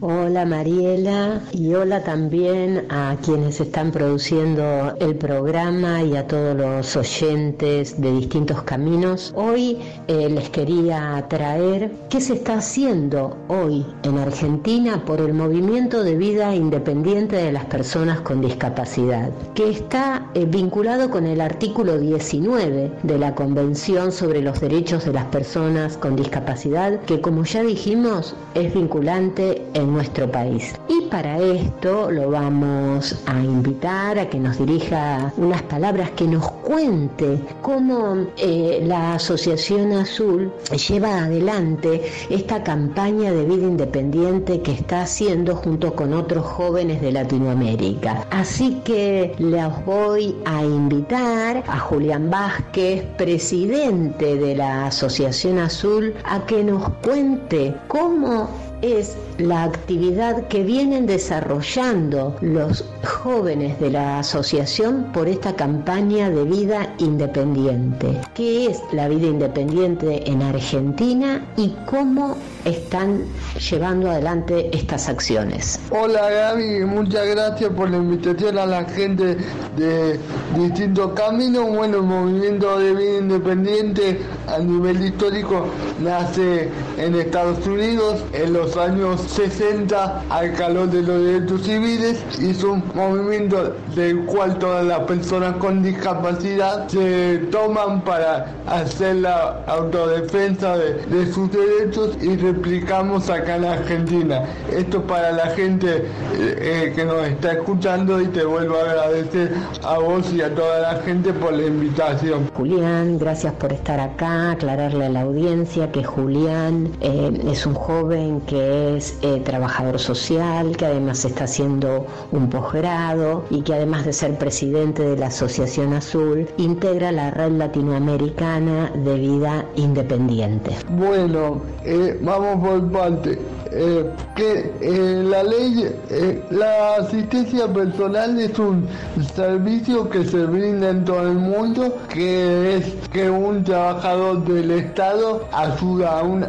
[0.00, 6.94] Hola Mariela y hola también a quienes están produciendo el programa y a todos los
[6.94, 9.32] oyentes de distintos caminos.
[9.34, 16.04] Hoy eh, les quería traer qué se está haciendo hoy en Argentina por el movimiento
[16.04, 21.98] de vida independiente de las personas con discapacidad, que está eh, vinculado con el artículo
[21.98, 27.64] 19 de la Convención sobre los Derechos de las Personas con Discapacidad, que como ya
[27.64, 30.74] dijimos es vinculante en nuestro país.
[30.88, 36.50] Y para esto lo vamos a invitar a que nos dirija unas palabras, que nos
[36.50, 40.52] cuente cómo eh, la Asociación Azul
[40.88, 47.12] lleva adelante esta campaña de vida independiente que está haciendo junto con otros jóvenes de
[47.12, 48.26] Latinoamérica.
[48.30, 56.44] Así que les voy a invitar a Julián Vázquez, presidente de la Asociación Azul, a
[56.46, 58.48] que nos cuente cómo
[58.82, 66.44] es la actividad que vienen desarrollando los jóvenes de la asociación por esta campaña de
[66.44, 68.20] vida independiente.
[68.34, 73.24] ¿Qué es la vida independiente en Argentina y cómo están
[73.70, 75.80] llevando adelante estas acciones?
[75.90, 79.36] Hola Gaby, muchas gracias por la invitación a la gente
[79.76, 80.18] de
[80.56, 81.68] distintos caminos.
[81.68, 85.66] Bueno, el movimiento de vida independiente a nivel histórico
[86.00, 92.22] nace en Estados Unidos en los años 60 al calor de los derechos civiles.
[92.40, 99.62] Hizo un movimiento del cual todas las personas con discapacidad se toman para hacer la
[99.66, 104.44] autodefensa de, de sus derechos y replicamos acá en Argentina.
[104.72, 106.04] Esto para la gente eh,
[106.38, 109.52] eh, que nos está escuchando y te vuelvo a agradecer
[109.84, 112.50] a vos y a toda la gente por la invitación.
[112.54, 118.40] Julián, gracias por estar acá, aclararle a la audiencia que Julián eh, es un joven
[118.42, 124.12] que es eh, trabajador social, que además está haciendo un posgrado y que además de
[124.12, 130.72] ser presidente de la Asociación Azul, integra la red latinoamericana de vida independiente.
[130.90, 133.38] Bueno, eh, vamos por parte.
[133.70, 138.88] Eh, que eh, la ley, eh, la asistencia personal es un
[139.34, 145.46] servicio que se brinda en todo el mundo, que es que un trabajador del Estado
[145.52, 146.48] ayuda a una,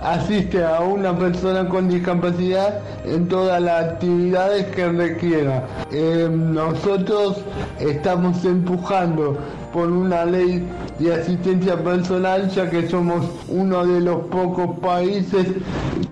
[0.00, 5.64] asiste a una persona con discapacidad en todas las actividades que requiera.
[6.30, 7.38] Nosotros
[7.80, 9.36] estamos empujando
[9.72, 10.66] por una ley
[10.98, 15.46] de asistencia personal, ya que somos uno de los pocos países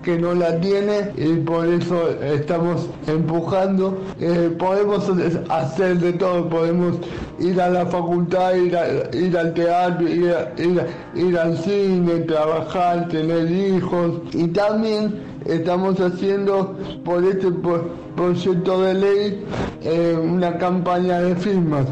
[0.03, 3.97] que no la tiene y por eso estamos empujando.
[4.19, 5.09] Eh, podemos
[5.49, 6.95] hacer de todo, podemos
[7.39, 8.77] ir a la facultad, ir,
[9.13, 10.85] ir al teatro, ir, ir
[11.15, 18.93] ir al cine, trabajar, tener hijos y también estamos haciendo por este pro- proyecto de
[18.93, 19.45] ley
[19.83, 21.85] eh, una campaña de firmas.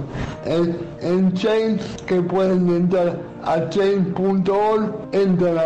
[0.45, 1.33] En, en
[2.05, 5.57] que pueden entrar a change.org entran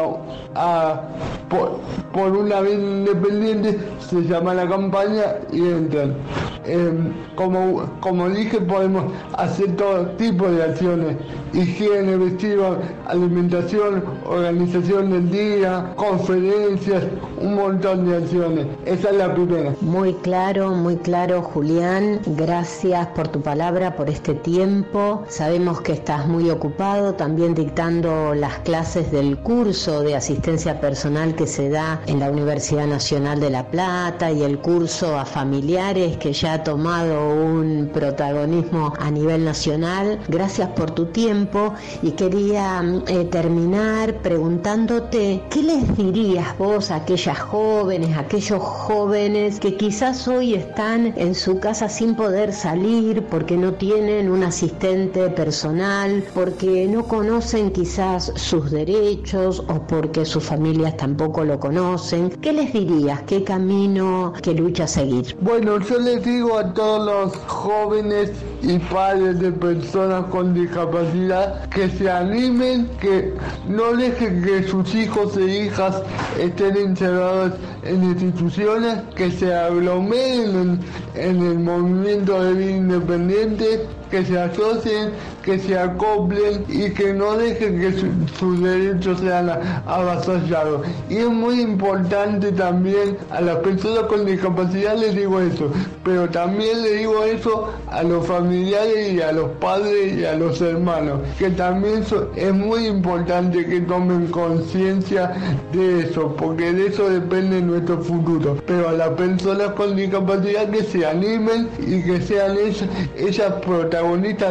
[0.56, 1.02] a,
[1.50, 1.80] por,
[2.14, 6.16] por una vida independiente se llama la campaña y entran
[6.64, 6.92] Eh,
[7.36, 11.18] como, como dije podemos hacer todo tipo de acciones
[11.54, 12.78] higiene, vestido,
[13.08, 17.04] alimentación, organización del día, conferencias,
[17.42, 18.68] un montón de acciones.
[18.86, 19.74] Esa es la primera.
[19.82, 22.22] Muy claro, muy claro, Julián.
[22.38, 25.24] Gracias por tu palabra, por este tiempo.
[25.28, 31.46] Sabemos que estás muy ocupado también dictando las clases del curso de asistencia personal que
[31.46, 36.34] se da en la Universidad Nacional de La Plata y el curso a familiares que
[36.34, 40.20] ya ha tomado un protagonismo a nivel nacional.
[40.30, 47.40] Gracias por tu tiempo y quería eh, terminar preguntándote qué les dirías vos a aquellas
[47.40, 53.58] jóvenes, a aquellos jóvenes que quizás hoy están en su casa sin poder salir porque
[53.58, 60.96] no tienen un asistente personal, porque no conocen quizás sus derechos o porque sus familias
[60.96, 62.30] tampoco lo conocen.
[62.30, 63.22] ¿Qué les dirías?
[63.24, 65.36] ¿Qué camino, qué lucha seguir?
[65.42, 71.90] Bueno, yo les digo a todos los jóvenes y padres de personas con discapacidad que
[71.90, 73.34] se animen, que
[73.68, 76.02] no dejen que sus hijos e hijas
[76.40, 77.52] estén encerrados
[77.84, 80.80] en instituciones, que se aglomeren
[81.16, 85.12] en, en el movimiento de vida independiente, que se asocien,
[85.44, 89.50] que se acoplen y que no dejen que su- sus derechos sean
[89.88, 90.86] avasallados.
[91.10, 95.72] Y es muy importante también a las personas con discapacidad les digo eso,
[96.04, 100.60] pero también le digo eso a los familiares y a los padres y a los
[100.62, 102.04] hermanos, que también
[102.36, 105.32] es muy importante que tomen conciencia
[105.72, 108.58] de eso, porque de eso depende nuestro futuro.
[108.66, 112.84] Pero a las personas con discapacidad que se animen y que sean ellas,
[113.18, 114.01] ellas protagonistas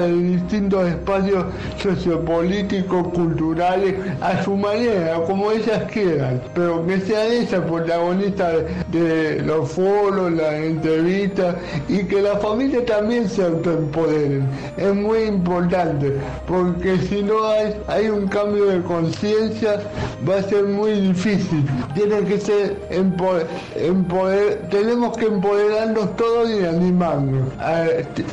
[0.00, 1.44] de distintos espacios
[1.82, 8.54] sociopolíticos, culturales, a su manera, como ellas quieran, pero que sean ellas protagonistas
[8.92, 11.56] de, los foros, las entrevistas
[11.88, 14.46] y que la familia también se autoempoderen.
[14.76, 16.14] Es muy importante,
[16.46, 19.80] porque si no hay, hay un cambio de conciencia,
[20.28, 21.64] va a ser muy difícil.
[21.94, 27.84] Tiene que ser empoder- tenemos que empoderarnos todos y animarnos a,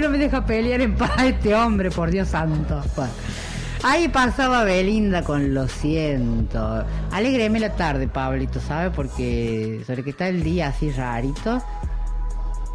[0.00, 2.82] no me deja pelear en paz este hombre, por Dios santo.
[3.82, 6.84] Ahí pasaba Belinda con lo siento.
[7.12, 8.90] Alegreme la tarde, Pablito, ¿sabe?
[8.90, 11.62] Porque sobre que está el día así rarito.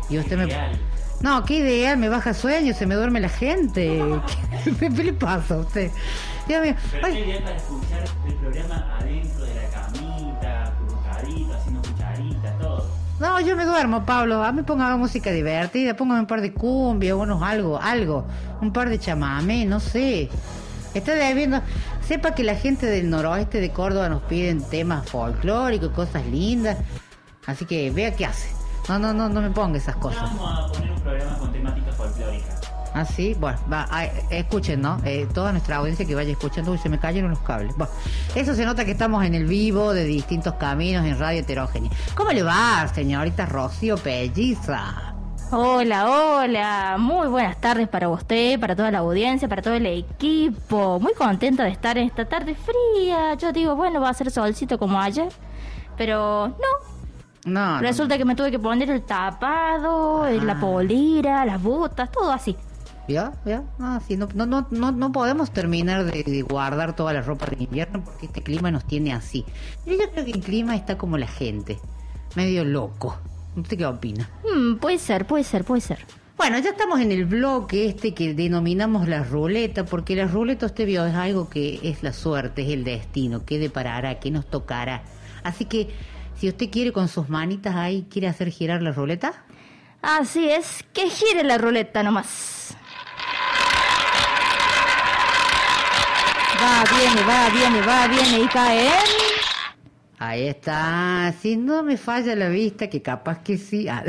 [0.10, 0.93] Y usted me.
[1.24, 4.04] No, qué ideal, me baja sueño, se me duerme la gente.
[4.66, 5.90] ¿Qué, qué le pasa a usted?
[6.50, 6.76] Dios mío.
[6.92, 10.74] Pero qué ideal para escuchar el programa adentro de la camita,
[11.56, 12.86] haciendo cucharitas, todo.
[13.22, 14.44] No, yo me duermo, Pablo.
[14.44, 18.26] A mí póngame música divertida, póngame un par de cumbia, unos algo, algo.
[18.60, 20.30] Un par de chamamé, no sé.
[20.94, 21.62] Está debiendo.
[22.06, 26.78] Sepa que la gente del noroeste de Córdoba nos piden temas folclóricos, cosas lindas.
[27.46, 28.63] Así que vea qué hace.
[28.90, 30.24] No, no, no, no me ponga esas cosas.
[30.24, 32.64] Vamos a poner un programa con temática folclórica.
[32.96, 35.00] Ah, sí, bueno, va, ah, escuchen, ¿no?
[35.04, 37.76] Eh, toda nuestra audiencia que vaya escuchando, uy, se me cayeron los cables.
[37.76, 37.92] Bueno,
[38.36, 41.90] eso se nota que estamos en el vivo de distintos caminos en Radio Heterogénea.
[42.14, 45.16] ¿Cómo le va, señorita Rocío Pelliza?
[45.52, 51.00] Hola, hola, muy buenas tardes para usted, para toda la audiencia, para todo el equipo.
[51.00, 53.34] Muy contenta de estar en esta tarde fría.
[53.36, 55.30] Yo digo, bueno, va a ser solcito como ayer,
[55.98, 56.93] pero no.
[57.46, 57.82] No, no.
[57.82, 62.56] Resulta que me tuve que poner el tapado, eh, la polera, las botas, todo así.
[63.08, 63.34] ¿Vio?
[63.44, 63.66] ¿Vio?
[63.80, 67.62] No, sí, no, no, no, no, podemos terminar de, de guardar toda la ropa de
[67.64, 69.46] invierno porque este clima nos tiene así.
[69.86, 71.80] Yo creo que el clima está como la gente,
[72.36, 73.18] medio loco.
[73.56, 74.30] ¿Usted qué opina?
[74.44, 76.00] Mm, puede ser, puede ser, puede ser.
[76.38, 80.86] Bueno, ya estamos en el bloque este que denominamos la ruleta, porque la ruleta, usted
[80.86, 85.04] vio, es algo que es la suerte, es el destino, qué deparará, qué nos tocará.
[85.44, 85.90] Así que,
[86.44, 89.46] si usted quiere con sus manitas ahí, ¿quiere hacer girar la ruleta?
[90.02, 92.76] Así es, que gire la ruleta nomás.
[96.62, 98.90] Va, viene, va, viene, va, viene y cae.
[100.20, 103.88] Ahí está, si no me falla la vista, que capaz que sí.
[103.88, 104.04] Ah,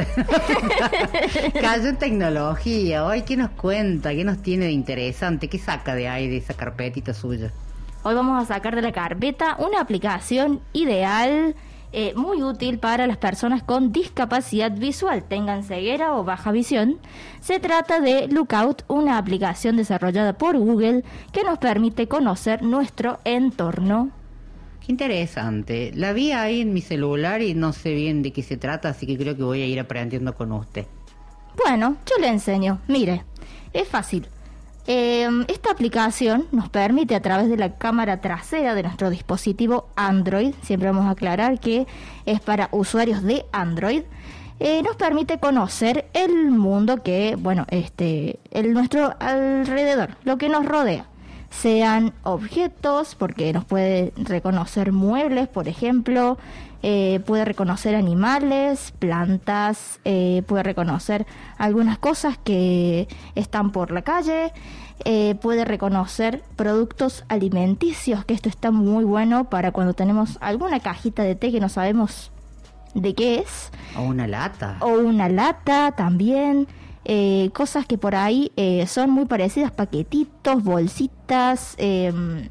[1.61, 6.09] Cayó en tecnología, hoy qué nos cuenta, qué nos tiene de interesante, qué saca de
[6.09, 7.53] ahí, de esa carpetita suya.
[8.03, 11.55] Hoy vamos a sacar de la carpeta una aplicación ideal,
[11.95, 16.99] eh, muy útil para las personas con discapacidad visual, tengan ceguera o baja visión.
[17.41, 24.11] Se trata de Lookout, una aplicación desarrollada por Google que nos permite conocer nuestro entorno.
[24.85, 25.93] Qué interesante.
[25.95, 29.07] La vi ahí en mi celular y no sé bien de qué se trata, así
[29.07, 30.87] que creo que voy a ir aprendiendo con usted.
[31.65, 32.81] Bueno, yo le enseño.
[32.89, 33.25] Mire,
[33.73, 34.27] es fácil.
[34.87, 40.55] Eh, esta aplicación nos permite a través de la cámara trasera de nuestro dispositivo Android,
[40.63, 41.87] siempre vamos a aclarar que
[42.27, 44.03] es para usuarios de Android,
[44.61, 50.67] eh, nos permite conocer el mundo que, bueno, este, el nuestro alrededor, lo que nos
[50.67, 51.07] rodea.
[51.61, 56.37] Sean objetos, porque nos puede reconocer muebles, por ejemplo,
[56.83, 61.27] eh, puede reconocer animales, plantas, eh, puede reconocer
[61.57, 64.53] algunas cosas que están por la calle,
[65.05, 71.23] eh, puede reconocer productos alimenticios, que esto está muy bueno para cuando tenemos alguna cajita
[71.23, 72.31] de té que no sabemos
[72.95, 74.77] de qué es, O una lata.
[74.81, 76.67] o una lata también.
[77.05, 82.49] Eh, cosas que por ahí eh, son muy parecidas, paquetitos, bolsitas, em,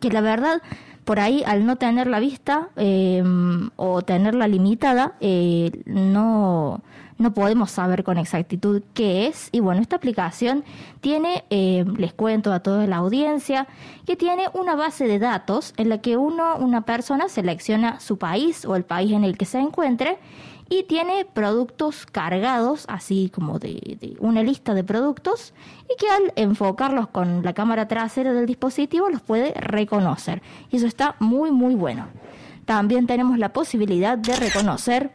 [0.00, 0.62] que la verdad
[1.04, 6.82] por ahí al no tener la vista em, o tenerla limitada eh, no
[7.18, 9.50] no podemos saber con exactitud qué es.
[9.52, 10.64] Y bueno esta aplicación
[11.00, 13.66] tiene em, les cuento a toda la audiencia
[14.06, 18.64] que tiene una base de datos en la que uno una persona selecciona su país
[18.64, 20.18] o el país en el que se encuentre
[20.72, 25.52] y tiene productos cargados, así como de, una lista de productos,
[25.92, 30.42] y que al enfocarlos con la cámara trasera del dispositivo los puede reconocer.
[30.70, 32.06] Y eso está muy, muy bueno.
[32.66, 35.10] También tenemos la posibilidad de reconocer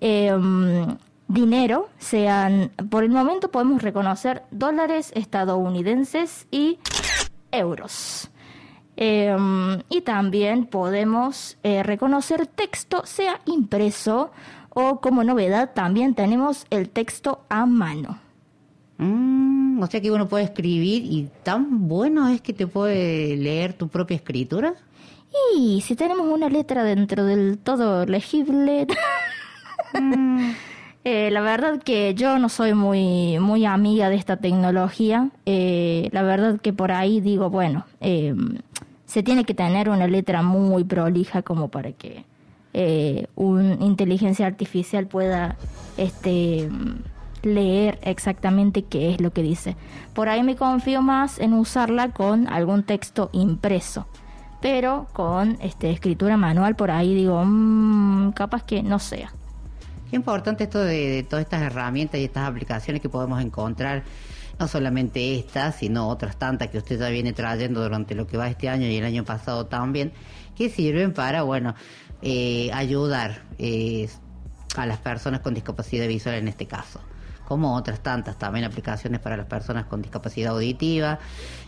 [0.00, 0.96] em,
[1.28, 6.80] dinero, sean, por el momento podemos reconocer dólares estadounidenses y
[7.52, 8.30] euros.
[8.96, 14.32] Em, y también podemos eh, reconocer texto, sea impreso
[14.74, 18.18] o como novedad también tenemos el texto a mano.
[18.98, 23.72] Mm, o sea que uno puede escribir y tan bueno es que te puede leer
[23.72, 24.74] tu propia escritura.
[25.56, 28.86] Y si tenemos una letra dentro del todo legible,
[31.04, 35.30] eh, la verdad que yo no soy muy muy amiga de esta tecnología.
[35.46, 38.34] Eh, la verdad que por ahí digo, bueno, eh,
[39.06, 42.24] se tiene que tener una letra muy prolija como para que
[42.74, 45.56] eh, una inteligencia artificial pueda
[45.96, 46.68] este
[47.42, 49.76] leer exactamente qué es lo que dice.
[50.14, 54.06] Por ahí me confío más en usarla con algún texto impreso.
[54.60, 59.32] Pero con este escritura manual por ahí digo, mm, capaz que no sea.
[60.06, 64.04] Es importante esto de, de todas estas herramientas y estas aplicaciones que podemos encontrar,
[64.58, 68.48] no solamente estas, sino otras tantas que usted ya viene trayendo durante lo que va
[68.48, 70.12] este año y el año pasado también,
[70.56, 71.74] que sirven para, bueno,
[72.22, 74.08] eh, ayudar eh,
[74.76, 77.00] a las personas con discapacidad visual en este caso
[77.52, 81.18] como otras tantas, también aplicaciones para las personas con discapacidad auditiva,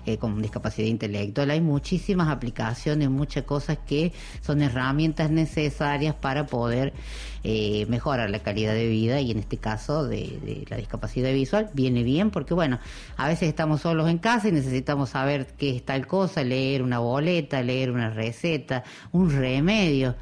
[0.07, 1.51] eh, con discapacidad intelectual.
[1.51, 6.95] Hay muchísimas aplicaciones, muchas cosas que son herramientas necesarias para poder
[7.43, 11.69] eh, mejorar la calidad de vida y en este caso de, de la discapacidad visual
[11.75, 12.79] viene bien porque bueno,
[13.19, 17.01] a veces estamos solos en casa y necesitamos saber qué es tal cosa, leer una
[17.01, 20.15] boleta, leer una receta, un remedio.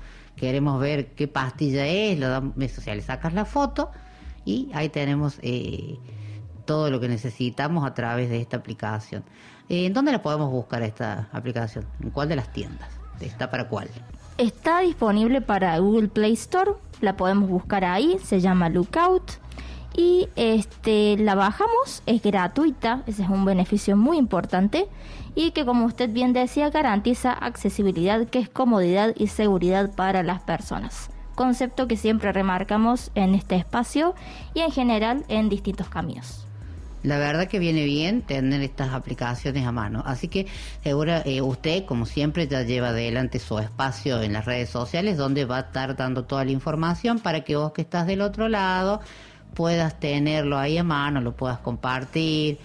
[0.43, 3.93] Queremos ver qué pastilla es, lo damos, o le sacas la foto
[4.45, 6.01] y ahí tenemos eh,
[6.64, 9.22] todo lo que necesitamos a través de esta aplicación.
[9.68, 11.86] Eh, ¿En dónde la podemos buscar esta aplicación?
[12.01, 12.88] ¿En cuál de las tiendas?
[13.20, 13.88] ¿Está para cuál?
[14.36, 19.41] Está disponible para Google Play Store, la podemos buscar ahí, se llama Lookout
[19.97, 24.88] y este la bajamos, es gratuita, ese es un beneficio muy importante
[25.34, 30.43] y que como usted bien decía garantiza accesibilidad, que es comodidad y seguridad para las
[30.43, 31.11] personas.
[31.34, 34.14] Concepto que siempre remarcamos en este espacio
[34.55, 36.47] y en general en distintos caminos.
[37.03, 40.05] La verdad que viene bien tener estas aplicaciones a mano.
[40.07, 40.47] Así que
[40.84, 45.45] segura eh, usted, como siempre, ya lleva adelante su espacio en las redes sociales donde
[45.45, 49.01] va a estar dando toda la información para que vos que estás del otro lado
[49.55, 52.59] puedas tenerlo ahí a mano, lo puedas compartir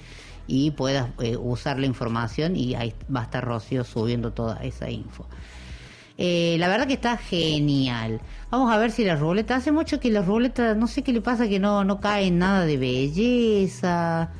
[0.47, 4.89] y puedas eh, usar la información y ahí va a estar Rocío subiendo toda esa
[4.89, 5.25] info.
[6.17, 8.21] Eh, la verdad que está genial.
[8.49, 11.21] Vamos a ver si la ruleta, hace mucho que la ruleta, no sé qué le
[11.21, 14.31] pasa que no, no cae nada de belleza.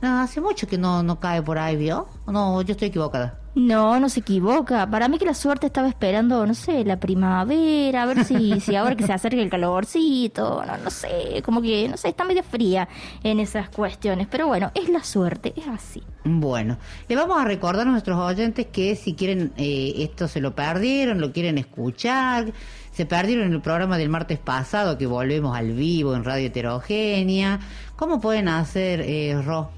[0.00, 2.08] No, hace mucho que no, no cae por ahí, ¿vio?
[2.26, 3.38] No, yo estoy equivocada.
[3.56, 4.86] No, no se equivoca.
[4.86, 8.76] Para mí que la suerte estaba esperando, no sé, la primavera, a ver si, si
[8.76, 12.42] ahora que se acerca el calorcito, no, no sé, como que, no sé, está medio
[12.42, 12.86] fría
[13.24, 14.26] en esas cuestiones.
[14.30, 16.02] Pero bueno, es la suerte, es así.
[16.24, 16.76] Bueno,
[17.08, 21.22] le vamos a recordar a nuestros oyentes que si quieren eh, esto se lo perdieron,
[21.22, 22.52] lo quieren escuchar,
[22.92, 27.58] se perdieron el programa del martes pasado que volvemos al vivo en Radio Heterogénea,
[27.96, 29.70] ¿cómo pueden hacer, eh, Ro?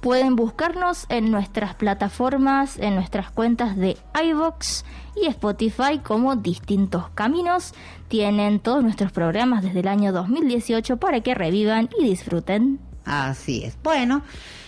[0.00, 7.74] Pueden buscarnos en nuestras plataformas, en nuestras cuentas de iVox y Spotify como Distintos Caminos.
[8.08, 12.80] Tienen todos nuestros programas desde el año 2018 para que revivan y disfruten.
[13.04, 13.76] Así es.
[13.82, 14.22] Bueno,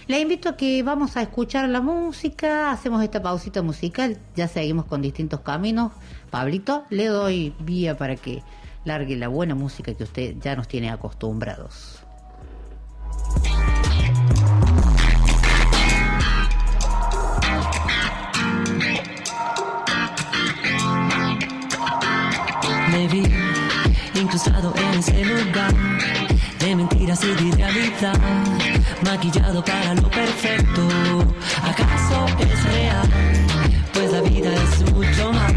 [0.06, 4.84] le invito a que vamos a escuchar la música, hacemos esta pausita musical, ya seguimos
[4.84, 5.92] con distintos caminos.
[6.28, 8.42] Pablito, le doy vía para que
[8.84, 12.02] largue la buena música que usted ya nos tiene acostumbrados.
[22.93, 25.72] Me en ese lugar
[26.59, 28.20] de mentiras y de realidad,
[29.03, 30.82] maquillado para lo perfecto.
[31.62, 33.09] ¿Acaso es real?
[33.95, 35.53] Pues la vida es mucho más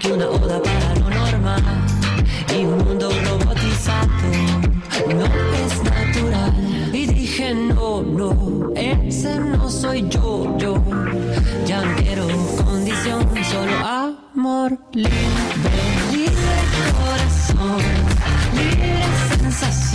[0.00, 1.62] que una oda para lo normal
[2.58, 4.08] y un mundo robotizado
[5.14, 6.90] no es natural.
[6.94, 10.82] Y dije no, no, ese no soy yo, yo.
[11.66, 12.26] Ya no quiero
[12.64, 15.75] condición, solo amor libre
[17.56, 17.80] corazón,
[18.54, 19.04] libre
[19.40, 19.85] sensación,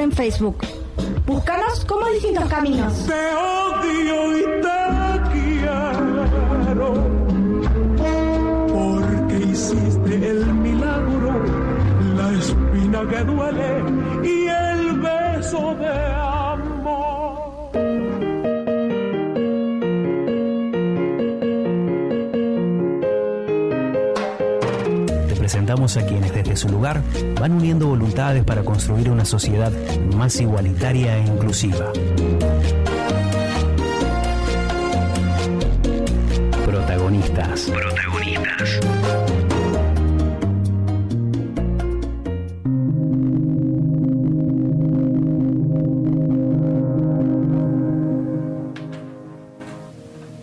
[0.00, 0.73] en Facebook.
[26.84, 27.02] Lugar
[27.40, 29.72] van uniendo voluntades para construir una sociedad
[30.14, 31.90] más igualitaria e inclusiva.
[36.66, 37.70] Protagonistas.
[37.70, 38.80] Protagonistas.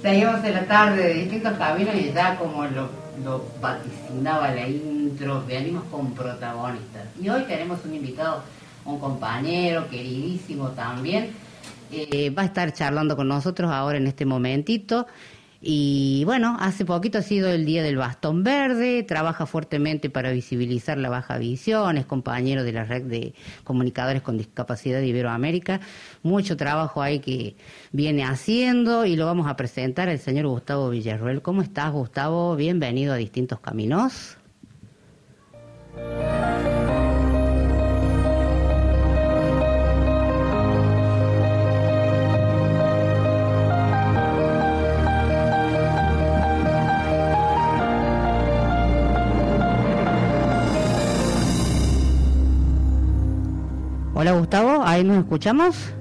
[0.02, 2.90] Seguimos en la tarde de distintos caminos y ya como lo,
[3.24, 4.68] lo vaticinaba la
[5.22, 7.08] intro, venimos con protagonistas.
[7.22, 8.44] Y hoy tenemos un invitado,
[8.86, 11.32] un compañero queridísimo también.
[11.92, 15.06] Eh, va a estar charlando con nosotros ahora en este momentito.
[15.64, 20.98] Y bueno, hace poquito ha sido el Día del Bastón Verde, trabaja fuertemente para visibilizar
[20.98, 25.80] la baja visión, es compañero de la red de comunicadores con discapacidad de Iberoamérica.
[26.24, 27.56] Mucho trabajo ahí que
[27.92, 31.44] viene haciendo y lo vamos a presentar al señor Gustavo Villarruel.
[31.44, 32.56] ¿Cómo estás, Gustavo?
[32.56, 34.40] Bienvenido a Distintos Caminos.
[54.14, 56.01] Hola Gustavo, ahí nos escuchamos.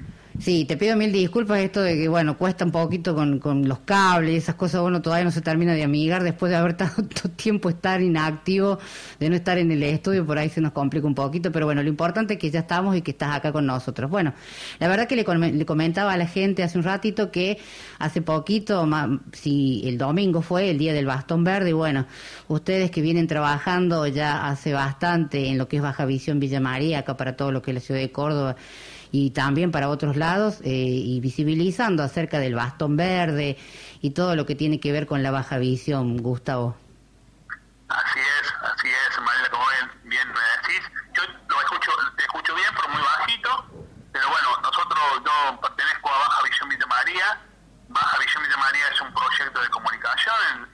[0.43, 3.81] Sí, te pido mil disculpas esto de que, bueno, cuesta un poquito con, con los
[3.81, 7.29] cables y esas cosas, bueno, todavía no se termina de amigar después de haber tanto
[7.29, 8.79] tiempo estar inactivo,
[9.19, 11.83] de no estar en el estudio, por ahí se nos complica un poquito, pero bueno,
[11.83, 14.09] lo importante es que ya estamos y que estás acá con nosotros.
[14.09, 14.33] Bueno,
[14.79, 17.59] la verdad que le, com- le comentaba a la gente hace un ratito que
[17.99, 18.87] hace poquito,
[19.33, 22.07] si el domingo fue el día del bastón verde, y bueno,
[22.47, 26.99] ustedes que vienen trabajando ya hace bastante en lo que es Baja Visión Villa María,
[26.99, 28.55] acá para todo lo que es la ciudad de Córdoba,
[29.11, 33.57] y también para otros lados eh, y visibilizando acerca del bastón verde
[34.01, 36.77] y todo lo que tiene que ver con la baja visión, Gustavo.
[37.89, 40.87] Así es, así es, Mariela, como bien, bien me decís.
[41.13, 43.65] Yo lo escucho, te escucho bien, pero muy bajito.
[44.13, 47.41] Pero bueno, nosotros, yo pertenezco a Baja Visión Villa María.
[47.89, 50.69] Baja Visión Villa María es un proyecto de comunicación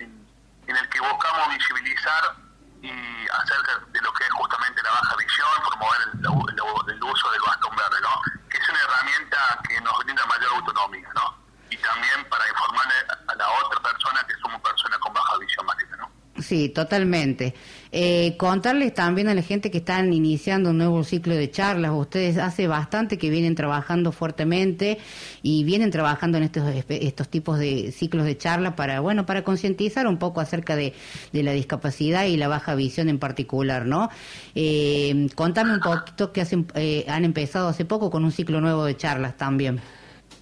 [0.67, 2.46] en el que buscamos visibilizar
[2.81, 7.75] y acerca de lo que es justamente la baja visión, promover el, uso del bastón
[7.75, 8.21] verde, ¿no?
[8.49, 11.35] Que es una herramienta que nos brinda mayor autonomía, ¿no?
[11.69, 12.93] Y también para informarle
[13.27, 16.11] a la otra persona que somos personas con baja visión, Mariela, ¿no?
[16.41, 17.55] Sí, totalmente.
[17.91, 21.91] Eh, contarles también a la gente que están iniciando un nuevo ciclo de charlas.
[21.93, 24.99] Ustedes hace bastante que vienen trabajando fuertemente
[25.41, 30.07] y vienen trabajando en estos estos tipos de ciclos de charla para bueno para concientizar
[30.07, 30.93] un poco acerca de,
[31.31, 34.09] de la discapacidad y la baja visión en particular, ¿no?
[34.55, 38.85] Eh, contame un poquito que hacen, eh, han empezado hace poco con un ciclo nuevo
[38.85, 39.81] de charlas también.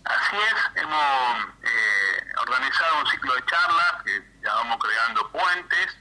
[0.06, 4.12] Así es, hemos eh, organizado un ciclo de charlas que
[4.44, 5.98] ya vamos creando puentes,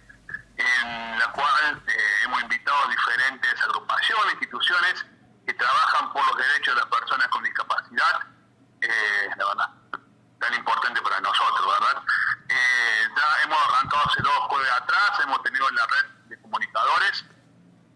[0.65, 5.05] en la cual eh, hemos invitado a diferentes agrupaciones, instituciones
[5.47, 8.21] que trabajan por los derechos de las personas con discapacidad,
[8.81, 9.71] eh, la verdad,
[10.41, 12.03] tan importante para nosotros, ¿verdad?
[12.49, 17.25] Eh, ya hemos arrancado hace dos jueves atrás, hemos tenido la red de comunicadores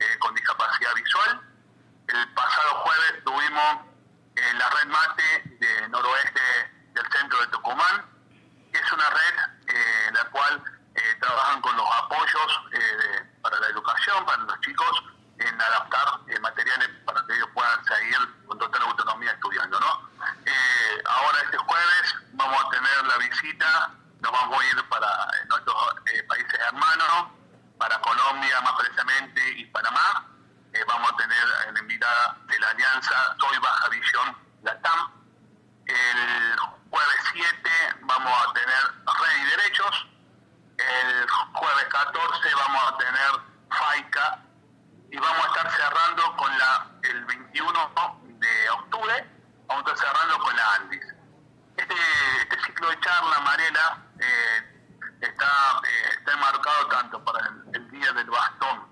[0.01, 1.41] eh, con discapacidad visual.
[2.09, 3.89] El pasado jueves tuvimos
[4.55, 6.41] la red MATE de noroeste
[6.95, 8.07] del centro de Tucumán,
[8.73, 10.62] que es una red la cual
[10.99, 15.05] eh, trabajan con los apoyos eh, para la educación, para los chicos,
[15.38, 20.09] en adaptar eh, materiales para que ellos puedan seguir con total autonomía estudiando, ¿no?
[21.07, 23.90] Ahora este jueves vamos a tener la visita
[24.20, 25.07] nos vamos a ir para
[25.49, 25.76] nuestros
[26.28, 27.28] países hermanos,
[27.78, 30.26] para Colombia más precisamente y Panamá.
[30.88, 35.12] Vamos a tener en la invitada de la Alianza Soy Baja Visión Latam.
[35.86, 36.59] El
[36.90, 37.70] jueves 7
[38.03, 38.82] vamos a tener
[39.20, 40.07] Rey y Derechos.
[40.79, 43.31] El jueves 14 vamos a tener
[43.68, 44.39] FAICA
[45.11, 47.93] y vamos a estar cerrando con la el 21
[48.24, 49.31] de octubre,
[49.66, 51.05] vamos a estar cerrando con la Andis.
[51.76, 51.95] Este,
[52.43, 54.89] este ciclo de charla, Mariela, eh,
[55.20, 58.87] está, eh, está enmarcado tanto para el, el Día del Bastón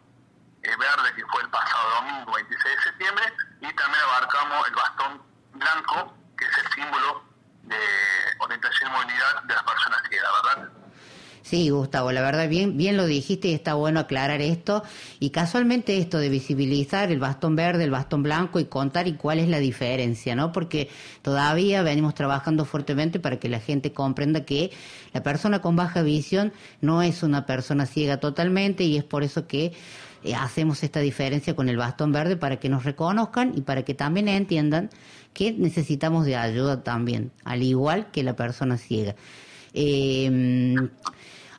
[0.63, 5.23] eh, Verde, que fue el pasado domingo 26 de septiembre, y también abarcamos el bastón
[5.53, 7.23] blanco, que es el símbolo
[7.63, 7.79] de
[8.41, 10.86] orientación y movilidad de las personas ciegas, ¿verdad?
[11.49, 14.83] Sí, Gustavo, la verdad, bien, bien lo dijiste y está bueno aclarar esto.
[15.21, 19.39] Y casualmente esto de visibilizar el bastón verde, el bastón blanco y contar y cuál
[19.39, 20.51] es la diferencia, ¿no?
[20.51, 20.89] Porque
[21.23, 24.73] todavía venimos trabajando fuertemente para que la gente comprenda que
[25.15, 29.47] la persona con baja visión no es una persona ciega totalmente y es por eso
[29.47, 29.73] que
[30.25, 33.95] eh, hacemos esta diferencia con el bastón verde para que nos reconozcan y para que
[33.95, 34.91] también entiendan
[35.33, 39.15] que necesitamos de ayuda también, al igual que la persona ciega.
[39.75, 40.75] Eh,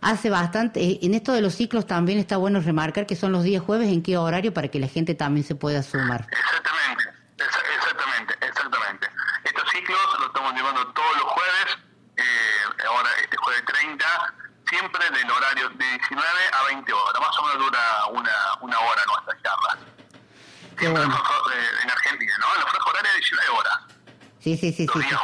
[0.02, 3.44] hace bastante, eh, en esto de los ciclos también está bueno remarcar que son los
[3.44, 6.28] días jueves, en qué horario para que la gente también se pueda sumar.
[6.32, 7.04] Exactamente,
[7.38, 9.08] exa- exactamente, exactamente.
[9.44, 11.78] Estos ciclos los estamos llevando todos los jueves,
[12.18, 14.06] eh, ahora este jueves 30,
[14.70, 17.80] siempre del horario de 19 a 20 horas, más o menos dura
[18.12, 18.32] una,
[18.62, 19.78] una hora nuestra charla.
[20.78, 21.16] Qué bueno.
[21.16, 22.54] Eh, en Argentina, ¿no?
[22.56, 23.74] En la franja horaria de 19 horas,
[24.40, 25.02] Sí, sí, sí, sí.
[25.02, 25.16] sí.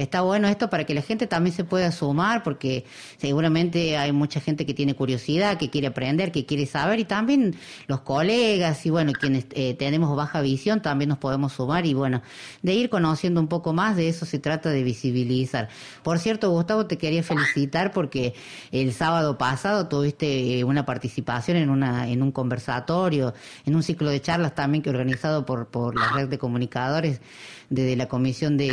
[0.00, 2.86] Está bueno esto para que la gente también se pueda sumar, porque
[3.18, 7.54] seguramente hay mucha gente que tiene curiosidad, que quiere aprender, que quiere saber, y también
[7.86, 12.22] los colegas y bueno, quienes eh, tenemos baja visión también nos podemos sumar y bueno,
[12.62, 15.68] de ir conociendo un poco más, de eso se trata de visibilizar.
[16.02, 18.32] Por cierto, Gustavo, te quería felicitar porque
[18.72, 23.34] el sábado pasado tuviste eh, una participación en una en un conversatorio,
[23.66, 27.20] en un ciclo de charlas también que organizado por por la red de comunicadores
[27.70, 28.68] de, la comisión de,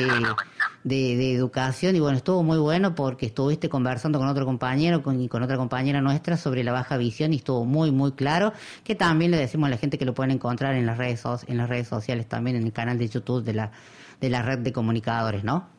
[0.84, 5.30] de, educación y bueno, estuvo muy bueno porque estuviste conversando con otro compañero con, y
[5.30, 9.32] con otra compañera nuestra sobre la baja visión y estuvo muy muy claro que también
[9.32, 11.88] le decimos a la gente que lo pueden encontrar en las redes en las redes
[11.88, 13.72] sociales también en el canal de YouTube de la
[14.20, 15.70] de la red de comunicadores, ¿no?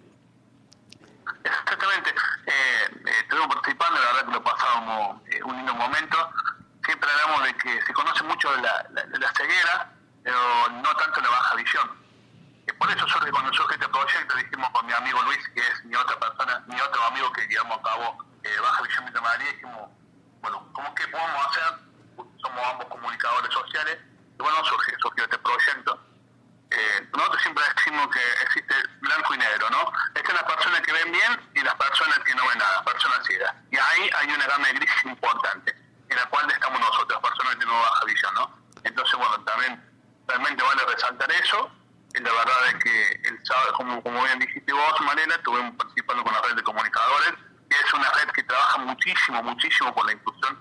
[1.43, 2.11] Exactamente.
[2.47, 2.53] Eh,
[3.05, 6.17] eh, estuvimos participando, la verdad que lo pasábamos eh, un lindo momento.
[6.85, 9.93] Siempre hablamos de que se conoce mucho la, la- la ceguera,
[10.23, 10.37] pero
[10.71, 11.89] no tanto la baja visión.
[12.79, 15.97] Por eso surge, cuando surge este proyecto, dijimos con mi amigo Luis, que es mi
[15.97, 19.91] otra persona, mi otro amigo que llevamos a cabo eh, Baja Villa María, dijimos,
[20.41, 21.79] bueno, ¿cómo qué podemos hacer?
[22.41, 23.99] Somos ambos comunicadores sociales.
[24.39, 26.01] Y bueno, surge, surgió este proyecto.
[26.71, 29.93] Eh, nosotros siempre decimos que existe blanco y negro, ¿no?
[30.15, 33.55] Están las personas que ven bien y las personas que no ven nada, personas ciegas.
[33.71, 35.75] Y ahí hay una gama de grises importante,
[36.09, 38.59] en la cual estamos nosotros, personas que tenemos baja visión, ¿no?
[38.85, 39.83] Entonces, bueno, también
[40.29, 41.71] realmente vale resaltar eso.
[42.15, 46.33] La verdad es que el sábado, como, como bien dijiste vos, Manela, estuvimos participando con
[46.33, 47.35] la red de comunicadores,
[47.71, 50.59] y es una red que trabaja muchísimo, muchísimo por la inclusión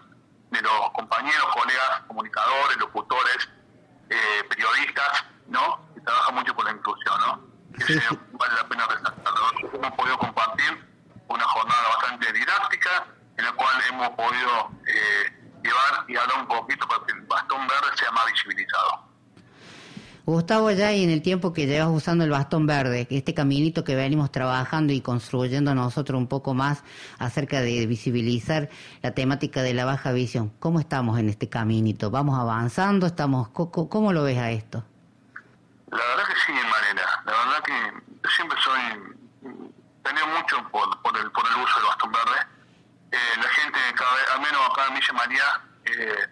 [0.51, 3.49] de los compañeros, colegas, comunicadores, locutores,
[4.09, 5.87] eh, periodistas, ¿no?
[5.95, 7.41] Que trabaja mucho por la inclusión, ¿no?
[7.77, 8.01] Que se-
[8.33, 9.49] vale la pena resaltarlo.
[9.73, 10.85] Hemos podido compartir
[11.27, 13.05] una jornada bastante didáctica
[13.37, 17.67] en la cual hemos podido eh, llevar y hablar un poquito para que el bastón
[17.67, 19.06] verde sea más visibilizado.
[20.31, 23.95] Gustavo, ya y en el tiempo que llevas usando el bastón verde, este caminito que
[23.95, 26.83] venimos trabajando y construyendo nosotros un poco más
[27.17, 28.67] acerca de visibilizar
[29.01, 32.11] la temática de la baja visión, ¿cómo estamos en este caminito?
[32.11, 33.07] ¿Vamos avanzando?
[33.07, 34.83] ¿Estamos, co- ¿Cómo lo ves a esto?
[35.91, 37.23] La verdad que sí, Marela.
[37.25, 38.81] La verdad que siempre soy
[40.03, 42.39] tenido mucho por, el, uso del bastón verde.
[43.13, 45.43] Eh, la gente, cada vez, al menos acá en Villa María,
[45.85, 46.27] eh,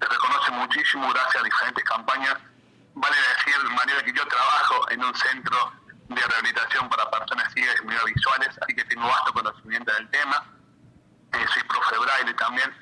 [0.00, 2.34] reconoce muchísimo gracias a diferentes campañas.
[2.98, 5.72] Vale decir, Mariela, que yo trabajo en un centro
[6.08, 10.42] de rehabilitación para personas ciegas y visuales, así que tengo vasto conocimiento del tema.
[11.32, 12.74] Eh, soy profe braille también.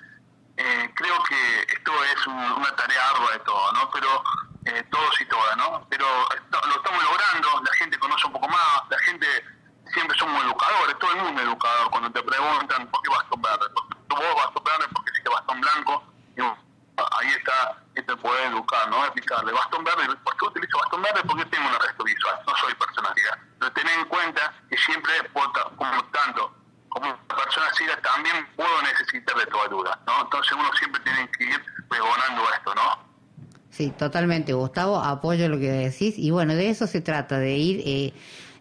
[0.57, 3.91] Eh, creo que esto es un- una tarea ardua de todo, ¿no?
[3.91, 4.23] Pero
[4.67, 5.85] eh, todos y todas, ¿no?
[5.91, 9.27] Pero esto- lo estamos logrando, la gente conoce un poco más, la gente
[9.93, 11.91] siempre somos educadores, todo el mundo es educador.
[11.91, 15.61] Cuando te preguntan por qué bastón verde, porque vos bastón verde, porque sí que bastón
[15.61, 16.05] blanco,
[16.37, 16.57] digo,
[17.19, 19.05] ahí está, este poder educar, ¿no?
[19.05, 21.21] Explicarle, bastón verde, ¿por qué utilizo bastón verde?
[21.27, 23.39] Porque tengo un resto visual, no soy persona ciega.
[23.59, 25.13] Pero ten en cuenta que siempre,
[25.77, 26.55] como tanto,
[26.89, 30.23] como persona ciega, también puedo necesitar de tu ayuda, ¿no?
[30.23, 33.15] Entonces uno siempre tiene que ir pregonando esto, ¿no?
[33.71, 37.83] Sí, totalmente, Gustavo, apoyo lo que decís y bueno, de eso se trata, de ir
[37.85, 38.15] eh,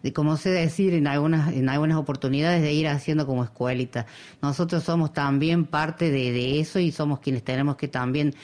[0.04, 4.04] de como sé decir en algunas, en algunas oportunidades, de ir haciendo como escuelita.
[4.42, 8.34] Nosotros somos también parte de, eso y somos quienes tenemos que también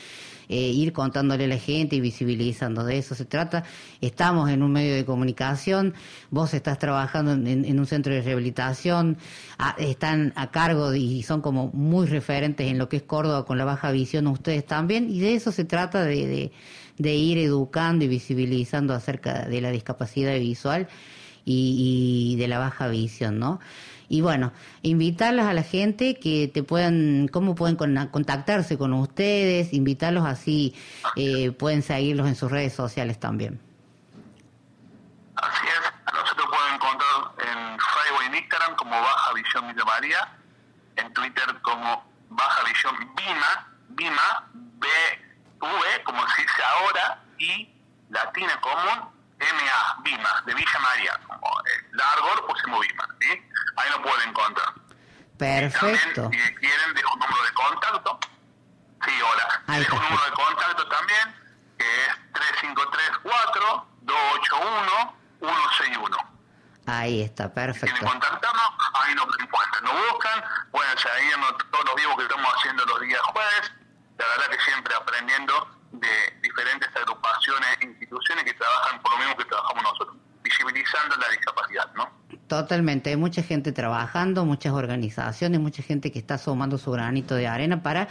[0.49, 2.83] eh, ir contándole a la gente y visibilizando.
[2.83, 3.65] De eso se trata.
[4.01, 5.93] Estamos en un medio de comunicación,
[6.31, 9.19] vos estás trabajando en, un centro de rehabilitación,
[9.77, 13.67] están a cargo y son como muy referentes en lo que es Córdoba con la
[13.67, 16.53] baja visión ustedes también, y de eso se trata de, de,
[16.97, 20.89] de ir educando y visibilizando acerca de la discapacidad visual
[21.45, 23.61] y, y de la baja visión, ¿no?
[24.09, 29.73] Y bueno, invitarlos a la gente que te puedan, cómo pueden con- contactarse con ustedes,
[29.73, 30.75] invitarlos así,
[31.15, 33.61] eh, pueden seguirlos en sus redes sociales también.
[35.37, 40.39] Así es, nosotros pueden encontrar en Facebook y en Instagram como Baja Visión Villa María,
[40.97, 44.89] en Twitter como Baja Visión Bima, Bima, B,
[45.61, 47.69] V, como se dice ahora, y
[48.11, 49.09] latina común,
[49.41, 53.43] MA, Bima, de Villa María, como eh, largo lo pusimos Bima, ¿sí?
[53.77, 54.75] Ahí lo pueden encontrar.
[55.39, 56.23] Perfecto.
[56.23, 58.19] También, si quieren, dejo un número de contacto.
[59.07, 59.63] Sí, hola.
[59.67, 61.35] Ahí dejo un número de contacto también,
[61.79, 62.11] que es
[65.41, 66.27] 3534-281-161.
[66.87, 68.05] Ahí está, quieren perfecto.
[68.07, 73.01] contactarnos, ahí nos encuentran, nos buscan, pueden seguirnos todos los vivos que estamos haciendo los
[73.01, 73.73] días jueves,
[74.19, 76.09] la verdad que siempre aprendiendo de
[76.43, 82.09] diferentes agrupaciones, instituciones que trabajan por lo mismo que trabajamos nosotros, visibilizando la discapacidad, ¿no?
[82.47, 87.47] Totalmente, hay mucha gente trabajando, muchas organizaciones, mucha gente que está sumando su granito de
[87.47, 88.09] arena para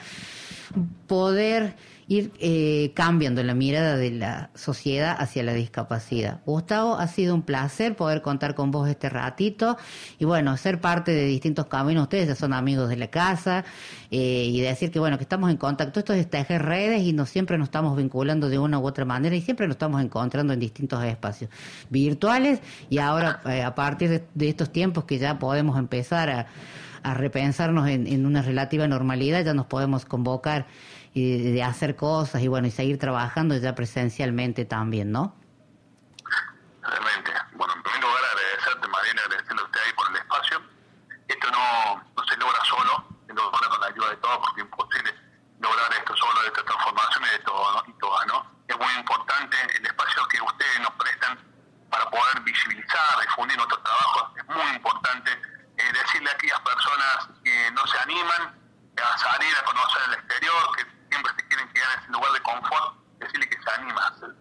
[1.08, 1.76] poder
[2.10, 6.42] ir eh, cambiando la mirada de la sociedad hacia la discapacidad.
[6.44, 9.78] Gustavo, ha sido un placer poder contar con vos este ratito
[10.18, 12.04] y bueno, ser parte de distintos caminos.
[12.04, 13.64] Ustedes ya son amigos de la casa
[14.10, 16.00] eh, y decir que bueno, que estamos en contacto.
[16.00, 19.36] Esto es tejer redes y no siempre nos estamos vinculando de una u otra manera
[19.36, 21.52] y siempre nos estamos encontrando en distintos espacios
[21.92, 26.48] virtuales y ahora eh, a partir de, estos tiempos que ya podemos empezar a,
[27.02, 30.66] repensarnos en, en una relativa normalidad, ya nos podemos convocar
[31.14, 35.36] y de, hacer cosas y bueno, y seguir trabajando ya presencialmente también, ¿no?
[36.82, 37.32] Realmente.
[37.54, 40.62] Bueno, en primer lugar agradecerte, Mariela, agradecerle a usted ahí por el espacio.
[41.28, 44.66] Esto no, no se logra solo, se logra con la ayuda de todos, porque es
[44.66, 45.16] imposible
[45.60, 47.84] lograr esto solo, esta transformación y de todo, ¿no?
[47.88, 48.52] y todas, ¿no?
[48.68, 51.38] Es muy importante el espacio que ustedes nos prestan
[51.90, 54.34] para poder visibilizar, difundir nuestro trabajo.
[54.38, 58.60] Es muy importante eh, decirle a aquellas personas que no se animan
[58.98, 62.42] a salir a conocer el exterior, que siempre se quieren quedar en ese lugar de
[62.42, 62.90] confort,
[63.20, 63.70] decirle que se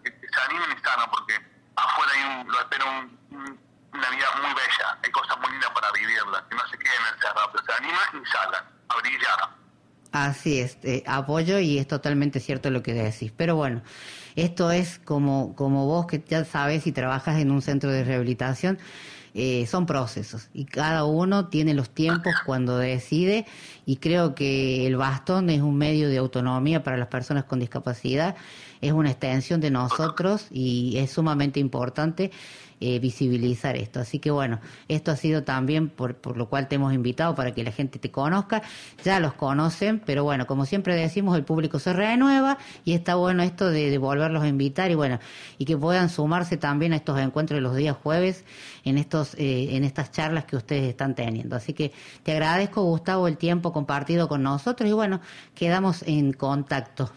[0.03, 1.33] que se animen y salgan, porque
[1.75, 3.59] afuera hay un, lo espera un- un-
[3.93, 7.49] una vida muy bella, hay cosas muy lindas para vivirla, que no se queden encerrados,
[7.51, 9.39] que se animan y salgan a brillar.
[10.11, 13.31] Así es, eh, apoyo y es totalmente cierto lo que decís.
[13.35, 13.83] Pero bueno,
[14.35, 18.79] esto es como, como vos que ya sabes y trabajas en un centro de rehabilitación,
[19.33, 23.45] eh, son procesos y cada uno tiene los tiempos cuando decide
[23.85, 28.35] y creo que el bastón es un medio de autonomía para las personas con discapacidad,
[28.81, 32.31] es una extensión de nosotros y es sumamente importante
[32.81, 33.99] eh, visibilizar esto.
[33.99, 37.51] Así que bueno, esto ha sido también por, por lo cual te hemos invitado para
[37.51, 38.61] que la gente te conozca.
[39.03, 43.43] Ya los conocen, pero bueno, como siempre decimos, el público se renueva y está bueno
[43.43, 45.19] esto de, volverlos a invitar y bueno,
[45.57, 48.45] y que puedan sumarse también a estos encuentros de los días jueves
[48.85, 51.57] en estos eh, en estas charlas que ustedes están teniendo.
[51.57, 51.91] Así que
[52.23, 55.19] te agradezco, Gustavo, el tiempo compartido con nosotros y bueno,
[55.53, 57.11] quedamos en contacto.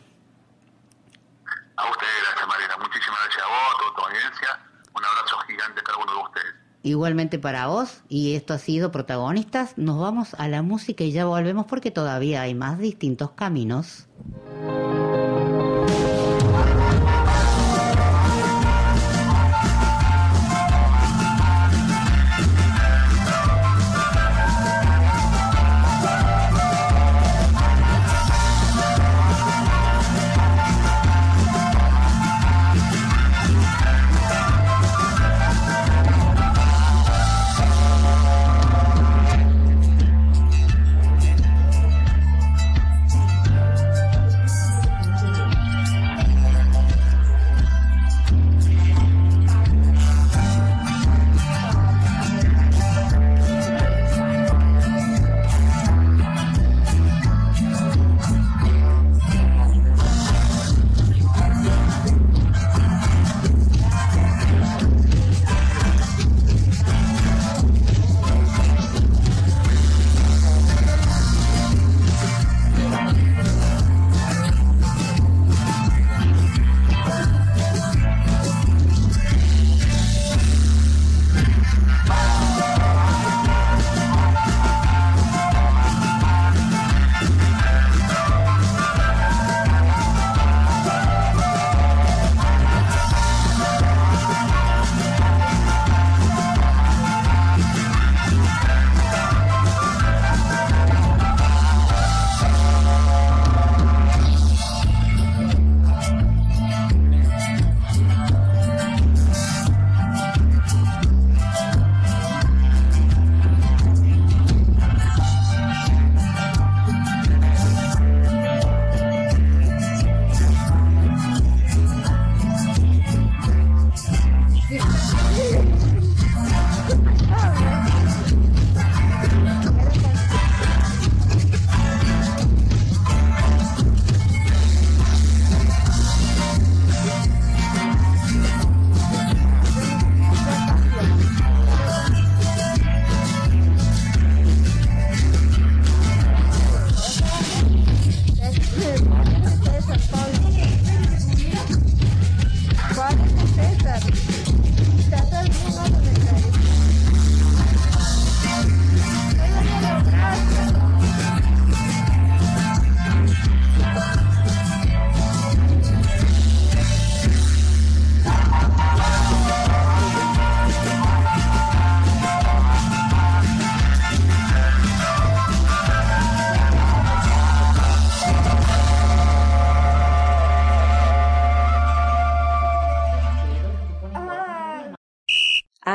[1.82, 4.60] A ustedes, gracias Mariela, muchísimas gracias a vos, a toda tu audiencia,
[4.94, 6.54] un abrazo gigante a cada uno de ustedes.
[6.84, 11.24] Igualmente para vos, y esto ha sido Protagonistas, nos vamos a la música y ya
[11.24, 14.06] volvemos porque todavía hay más distintos caminos.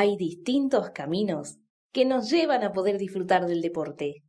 [0.07, 1.57] Hay distintos caminos
[1.91, 4.23] que nos llevan a poder disfrutar del deporte.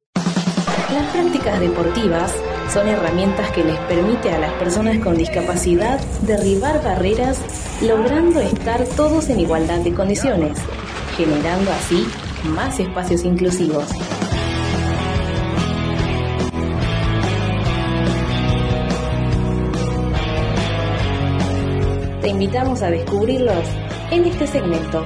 [0.93, 2.35] Las prácticas deportivas
[2.73, 7.41] son herramientas que les permite a las personas con discapacidad derribar barreras,
[7.81, 10.59] logrando estar todos en igualdad de condiciones,
[11.17, 12.05] generando así
[12.45, 13.87] más espacios inclusivos.
[22.21, 23.65] Te invitamos a descubrirlos
[24.11, 25.05] en este segmento.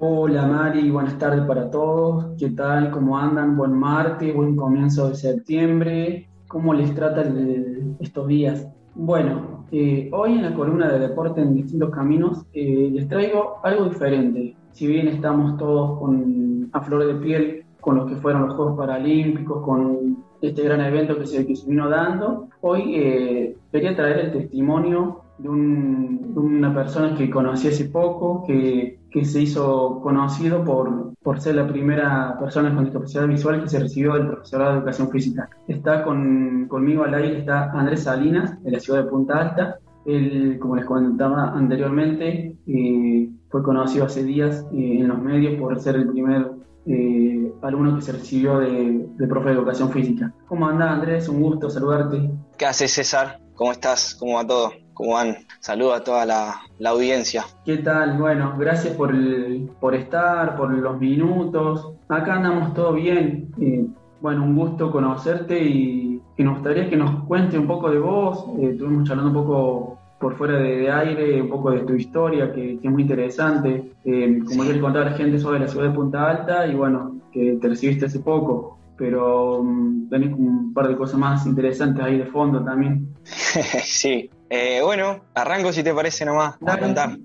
[0.00, 2.36] Hola Mari, buenas tardes para todos.
[2.38, 2.90] ¿Qué tal?
[2.92, 3.56] ¿Cómo andan?
[3.56, 6.28] Buen martes, buen comienzo de septiembre.
[6.46, 8.68] ¿Cómo les trata el- estos días?
[8.94, 13.86] Bueno, eh, hoy en la columna de deporte en distintos caminos eh, les traigo algo
[13.86, 14.54] diferente.
[14.72, 18.76] Si bien estamos todos con, a flor de piel con lo que fueron los Juegos
[18.78, 24.32] Paralímpicos, con este gran evento que se, que vino dando, hoy eh, quería traer el
[24.32, 31.14] testimonio de, de una persona que conocí hace poco, que, que se hizo conocido por,
[31.22, 35.10] por ser la primera persona con discapacidad visual que se recibió del profesorado de educación
[35.10, 35.48] física.
[35.66, 39.78] Está con, conmigo al aire, está Andrés Salinas, de la ciudad de Punta Alta.
[40.04, 45.78] Él, como les comentaba anteriormente, eh, fue conocido hace días eh, en los medios por
[45.80, 46.50] ser el primer
[46.86, 50.32] eh, alumno que se recibió de, de profe de educación física.
[50.46, 51.28] ¿Cómo anda Andrés?
[51.28, 52.30] Un gusto saludarte.
[52.56, 53.40] ¿Qué haces, César?
[53.54, 54.14] ¿Cómo estás?
[54.14, 54.70] ¿Cómo va todo?
[54.98, 55.36] ¿Cómo van?
[55.60, 57.44] Saludo a toda la, la audiencia.
[57.64, 58.18] ¿Qué tal?
[58.18, 61.92] Bueno, gracias por, el- por estar, por los minutos.
[62.08, 63.48] Acá andamos todo bien.
[63.60, 63.86] Eh,
[64.20, 68.44] bueno, un gusto conocerte y que nos gustaría que nos cuente un poco de vos.
[68.58, 72.52] Eh, estuvimos charlando un poco por fuera de, de aire, un poco de tu historia,
[72.52, 73.92] que, que es muy interesante.
[74.04, 76.66] Eh, como yo le contaba a la gente, soy de la ciudad de Punta Alta
[76.66, 78.77] y bueno, que te recibiste hace poco.
[78.98, 83.14] Pero mm, tenés un par de cosas más interesantes ahí de fondo también.
[83.24, 84.30] sí.
[84.50, 87.16] Eh, bueno, arranco si te parece nomás a contar.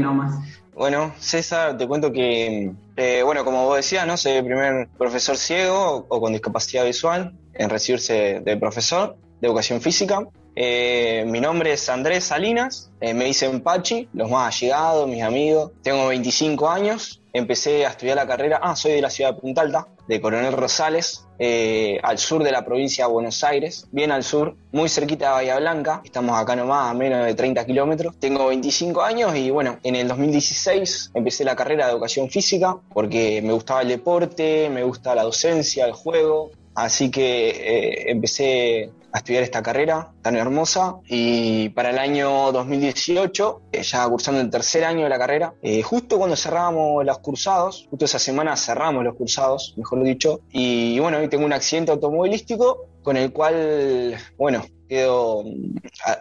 [0.00, 0.38] Nomás.
[0.78, 4.16] Bueno, César, te cuento que, eh, bueno, como vos decías, ¿no?
[4.16, 9.80] Soy el primer profesor ciego o con discapacidad visual en recibirse de profesor de educación
[9.80, 10.20] física.
[10.54, 15.72] Eh, mi nombre es Andrés Salinas, eh, me dicen Pachi, los más allegados, mis amigos.
[15.82, 19.62] Tengo 25 años, empecé a estudiar la carrera, ah, soy de la ciudad de Punta
[19.62, 24.24] Alta, de Coronel Rosales, eh, al sur de la provincia de Buenos Aires, bien al
[24.24, 28.16] sur, muy cerquita de Bahía Blanca, estamos acá nomás a menos de 30 kilómetros.
[28.18, 33.42] Tengo 25 años y bueno, en el 2016 empecé la carrera de educación física porque
[33.42, 39.18] me gustaba el deporte, me gusta la docencia, el juego, así que eh, empecé a
[39.18, 40.96] estudiar esta carrera tan hermosa.
[41.06, 45.82] Y para el año 2018, eh, ya cursando el tercer año de la carrera, eh,
[45.82, 51.18] justo cuando cerrábamos los cursados, justo esa semana cerramos los cursados, mejor dicho, y bueno,
[51.18, 55.44] hoy tengo un accidente automovilístico con el cual, bueno, quedo,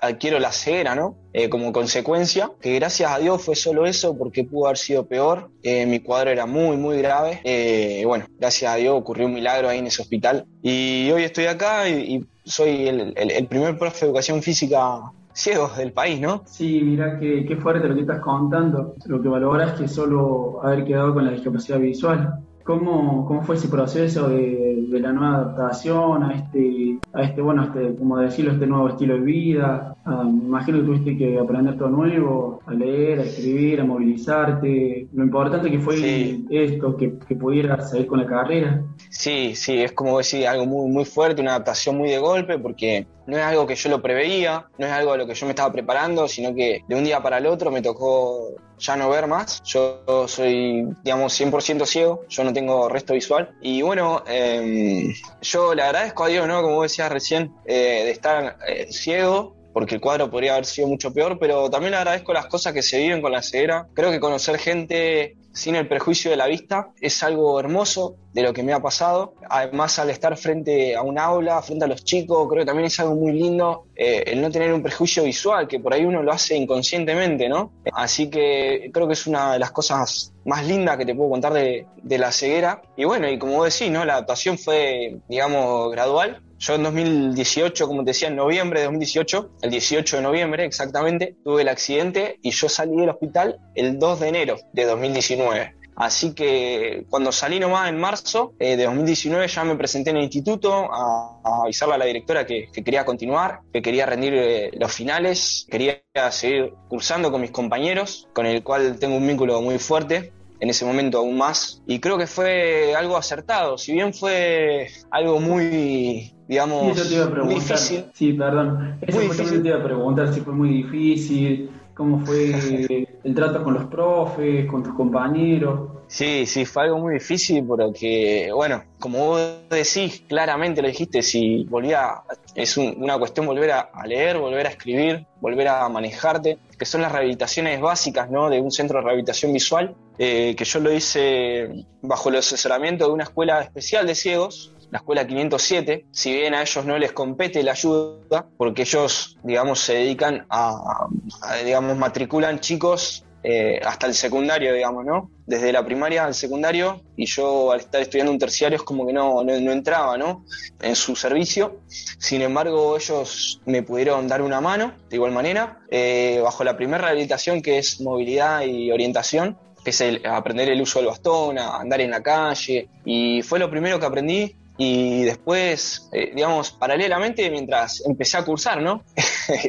[0.02, 1.16] adquiero la ceguera, ¿no?
[1.34, 5.50] Eh, como consecuencia, que gracias a Dios fue solo eso, porque pudo haber sido peor.
[5.64, 7.40] Eh, mi cuadro era muy, muy grave.
[7.44, 10.46] Eh, bueno, gracias a Dios ocurrió un milagro ahí en ese hospital.
[10.62, 16.20] Y hoy estoy acá y, soy el, primer profe de educación física ciego del país,
[16.20, 16.44] ¿no?
[16.48, 18.96] Sí, mira qué, qué fuerte lo que estás contando.
[19.06, 22.40] Lo que valoras es que solo haber quedado con la discapacidad visual.
[22.68, 27.64] ¿Cómo, cómo fue ese proceso de, de la nueva adaptación a este, a este, bueno,
[27.64, 29.96] este, como decirlo, este nuevo estilo de vida?
[30.04, 35.08] Ah, me imagino que tuviste que aprender todo nuevo, a leer, a escribir, a movilizarte.
[35.14, 38.84] Lo importante que fue esto, que, que pudieras seguir con la carrera.
[39.10, 43.08] Sí, sí, es como decir algo muy, muy fuerte, una adaptación muy de golpe, porque
[43.28, 45.52] no es algo que yo lo preveía, no es algo a lo que yo me
[45.52, 49.28] estaba preparando, sino que de un día para el otro me tocó ya no ver
[49.28, 49.62] más.
[49.64, 53.52] Yo soy, digamos, 100% ciego, yo no tengo resto visual.
[53.62, 56.62] Y bueno, eh, yo le agradezco a Dios, ¿no?
[56.62, 61.14] Como decías recién, eh, de estar eh, ciego, porque el cuadro podría haber sido mucho
[61.14, 63.88] peor, pero también le agradezco las cosas que se viven con la ceguera.
[63.94, 68.54] Creo que conocer gente sin el prejuicio de la vista es algo hermoso de lo
[68.54, 69.34] que me ha pasado.
[69.50, 73.00] Además, al estar frente a un aula, frente a los chicos, creo que también es
[73.00, 76.32] algo muy lindo eh, el no tener un prejuicio visual, que por ahí uno lo
[76.32, 77.74] hace inconscientemente, ¿no?
[77.94, 81.54] Así que creo que es una de las cosas más lindas que te puedo contar
[81.54, 82.84] de, de la ceguera.
[82.96, 84.06] Y bueno, y como decís, ¿no?
[84.06, 86.44] La adaptación fue, digamos, gradual.
[86.60, 91.36] Yo en 2018, como te decía, en noviembre de 2018, el 18 de noviembre exactamente,
[91.44, 95.76] tuve el accidente y yo salí del hospital el 2 de enero de 2019.
[95.96, 100.24] Así que cuando salí nomás en marzo eh, de 2019 ya me presenté en el
[100.24, 104.72] instituto a, a avisarle a la directora que, que quería continuar, que quería rendir eh,
[104.80, 109.80] los finales, quería seguir cursando con mis compañeros, con el cual tengo un vínculo muy
[109.80, 111.82] fuerte en ese momento aún más.
[111.86, 117.16] Y creo que fue algo acertado, si bien fue algo muy, digamos, Sí, eso te
[117.16, 117.62] iba a muy preguntar.
[117.78, 118.06] difícil.
[118.14, 118.98] Sí, perdón.
[119.02, 119.62] Eso Muy difícil.
[119.62, 122.52] te iba a preguntar si fue muy difícil, cómo fue
[123.24, 125.92] el trato con los profes, con tus compañeros.
[126.10, 131.66] Sí, sí, fue algo muy difícil porque, bueno, como vos decís, claramente lo dijiste, si
[131.66, 132.22] volvía,
[132.56, 136.86] es un- una cuestión volver a, a leer, volver a escribir, volver a manejarte, que
[136.86, 138.50] son las rehabilitaciones básicas, ¿no?
[138.50, 143.12] De un centro de rehabilitación visual, eh, que yo lo hice bajo el asesoramiento de
[143.12, 147.62] una escuela especial de ciegos, la escuela 507, si bien a ellos no les compete
[147.64, 151.08] la ayuda, porque ellos, digamos, se dedican a,
[151.42, 155.30] a, digamos, matriculan chicos eh, hasta el secundario, digamos, ¿no?
[155.46, 159.14] Desde la primaria al secundario, y yo al estar estudiando un terciario es como que
[159.14, 160.44] no, no, no entraba, ¿no?
[160.82, 161.80] En su servicio.
[161.88, 167.04] Sin embargo, ellos me pudieron dar una mano, de igual manera, eh, bajo la primera
[167.04, 169.58] rehabilitación que es movilidad y orientación,
[169.88, 173.58] que es el, aprender el uso del bastón, a andar en la calle, y fue
[173.58, 174.54] lo primero que aprendí.
[174.78, 179.02] Y después, eh, digamos, paralelamente, mientras empecé a cursar, ¿no?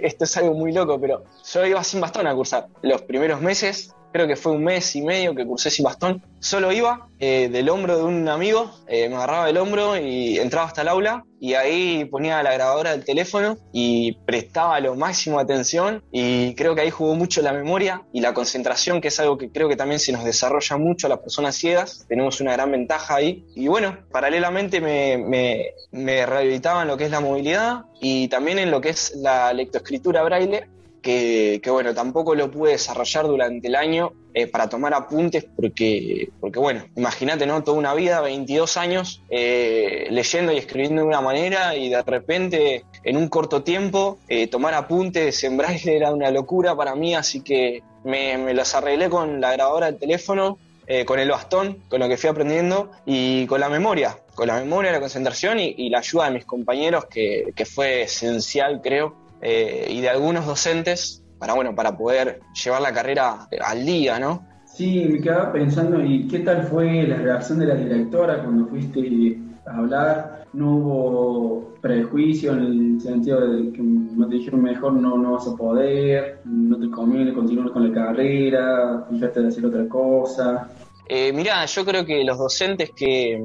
[0.03, 1.23] Esto es algo muy loco, pero
[1.53, 2.67] yo iba sin bastón a cursar.
[2.83, 6.73] Los primeros meses, creo que fue un mes y medio que cursé sin bastón, solo
[6.73, 10.83] iba eh, del hombro de un amigo, eh, me agarraba del hombro y entraba hasta
[10.83, 16.55] el aula y ahí ponía la grabadora del teléfono y prestaba lo máximo atención y
[16.55, 19.69] creo que ahí jugó mucho la memoria y la concentración, que es algo que creo
[19.69, 23.45] que también se nos desarrolla mucho a las personas ciegas, tenemos una gran ventaja ahí.
[23.55, 28.59] Y bueno, paralelamente me, me, me rehabilitaba en lo que es la movilidad y también
[28.59, 30.67] en lo que es la lectoescritura braille
[31.03, 36.59] que, bueno, tampoco lo pude desarrollar durante el año eh, para tomar apuntes porque, porque
[36.59, 37.63] bueno, imagínate, ¿no?
[37.63, 42.85] Toda una vida, 22 años, eh, leyendo y escribiendo de una manera y de repente,
[43.05, 47.41] en un corto tiempo, eh, tomar apuntes en braille era una locura para mí, así
[47.41, 50.59] que me, me los arreglé con la grabadora del teléfono,
[51.05, 54.91] con el bastón, con lo que fui aprendiendo y con la memoria, con la memoria,
[54.91, 59.87] la concentración y, y la ayuda de mis compañeros, que, que fue esencial, creo, eh,
[59.89, 64.47] y de algunos docentes para bueno para poder llevar la carrera al día, ¿no?
[64.67, 69.39] Sí, me quedaba pensando, ¿y qué tal fue la reacción de la directora cuando fuiste
[69.67, 70.45] a hablar?
[70.53, 75.57] ¿No hubo prejuicio en el sentido de que te dijeron mejor no, no vas a
[75.57, 80.69] poder, no te conviene continuar con la carrera, fíjate de hacer otra cosa?
[81.09, 83.41] Eh, mirá, yo creo que los docentes que,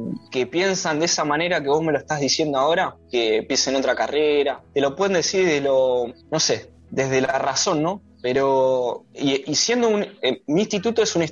[0.52, 4.62] piensan de esa manera que vos me lo estás diciendo ahora, que empiecen otra carrera,
[4.74, 8.02] te lo pueden decir de lo, no sé, desde la razón, ¿no?
[8.22, 11.24] Pero, y, siendo un, eh, mi instituto es un,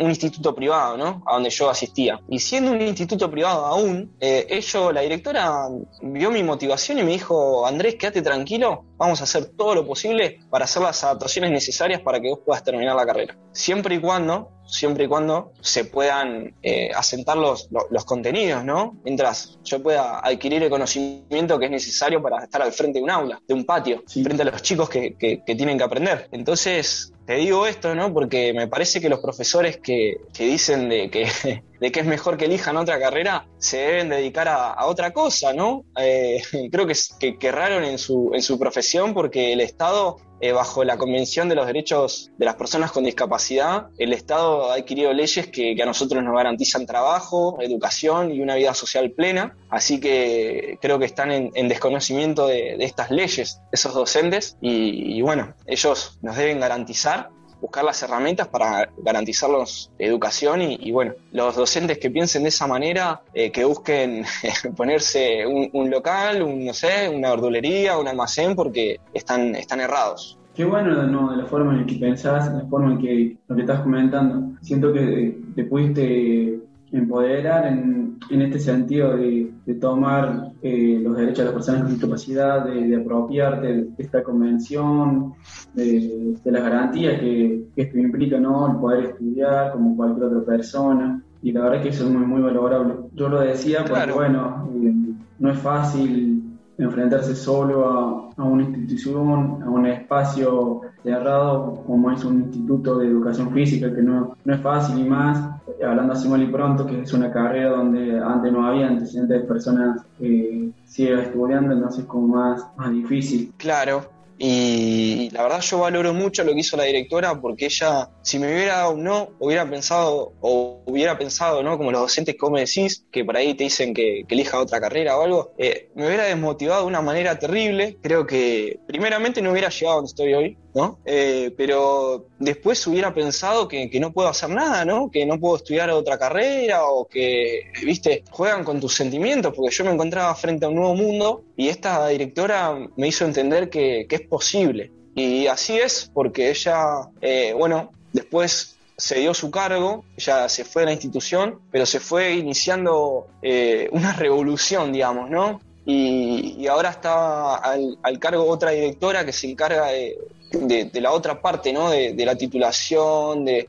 [0.00, 1.22] instituto privado, ¿no?
[1.26, 2.20] A donde yo asistía.
[2.28, 5.68] Y siendo un instituto privado aún, eh, ello, la directora
[6.02, 10.40] vio mi motivación y me dijo, Andrés, quédate tranquilo, vamos a hacer todo lo posible
[10.50, 13.38] para hacer las adaptaciones necesarias para que vos puedas terminar la carrera.
[13.52, 18.96] Siempre y cuando, siempre y cuando se puedan eh, asentar los, los, los, contenidos, ¿no?
[19.04, 23.10] Mientras yo pueda adquirir el conocimiento que es necesario para estar al frente de un
[23.10, 24.22] aula, de un patio, sí.
[24.22, 26.28] frente a los chicos que, que, que tienen que aprender.
[26.32, 28.12] Entonces, te digo esto, ¿no?
[28.12, 31.28] Porque me parece que los profesores que, que dicen de que,
[31.80, 35.52] de que es mejor que elijan otra carrera se deben dedicar a, a otra cosa,
[35.52, 35.84] ¿no?
[35.96, 36.42] Eh,
[36.72, 40.84] creo que, que, que erraron en su, en su profesión porque el Estado eh, bajo
[40.84, 45.48] la Convención de los Derechos de las Personas con Discapacidad, el Estado ha adquirido leyes
[45.48, 49.56] que, que, a nosotros nos garantizan trabajo, educación y una vida social plena.
[49.68, 55.20] Así que creo que están en, en desconocimiento de, de, estas leyes, esos docentes, y
[55.22, 57.30] bueno, ellos nos deben garantizar
[57.60, 63.22] buscar las herramientas para garantizarlos educación y, bueno, los docentes que piensen de esa manera,
[63.34, 64.24] eh, que busquen
[64.76, 70.38] ponerse un, local, un, no sé, una verdulería, un almacén, porque están, están errados.
[70.54, 73.62] Qué bueno no, de la forma en que pensás, la forma en que lo que
[73.62, 74.58] estás comentando.
[74.62, 76.60] Siento que te pudiste
[76.92, 81.92] empoderar en, en este sentido de, de tomar eh, los derechos de las personas con
[81.92, 85.34] discapacidad, de, de apropiarte de esta convención,
[85.74, 88.70] de, de las garantías que, que, esto implica, ¿no?
[88.70, 91.22] El poder estudiar como cualquier otra persona.
[91.42, 92.94] Y la verdad que eso es muy, muy valorable.
[93.14, 94.14] Yo lo decía porque, claro.
[94.14, 94.94] bueno, eh,
[95.38, 96.40] no es fácil
[96.76, 103.06] enfrentarse solo a, a, una institución, a un espacio cerrado como es un instituto de
[103.06, 105.49] educación física, que no, no es fácil y más,
[105.84, 109.46] hablando así mal y pronto, que es una carrera donde antes no había antecedentes de
[109.46, 113.52] personas eh, ciegas estudiando, entonces como más, más difícil.
[113.56, 114.08] Claro,
[114.42, 118.46] y la verdad yo valoro mucho lo que hizo la directora porque ella, si me
[118.50, 121.76] hubiera dado un no, hubiera pensado, o hubiera pensado, ¿no?
[121.76, 124.58] Como los docentes que vos me decís, que por ahí te dicen que, que elija
[124.58, 127.98] otra carrera o algo, eh, me hubiera desmotivado de una manera terrible.
[128.00, 130.98] Creo que primeramente no hubiera llegado donde estoy hoy, ¿no?
[131.04, 135.10] Eh, pero después hubiera pensado que, no puedo hacer nada, ¿no?
[135.10, 139.84] Que no puedo estudiar otra carrera o que, viste, juegan con tus sentimientos, porque yo
[139.84, 144.20] me encontraba frente a un nuevo mundo y esta directora me hizo entender que, es
[144.22, 150.64] posible, Y así es porque ella, eh, bueno, después se dio su cargo, ella se
[150.64, 155.60] fue de la institución, pero se fue iniciando eh, una revolución, digamos, ¿no?
[155.86, 160.18] Y, y ahora está al, al cargo otra directora que se encarga de,
[160.50, 161.90] de, la otra parte, ¿no?
[161.90, 163.66] De, la titulación, de,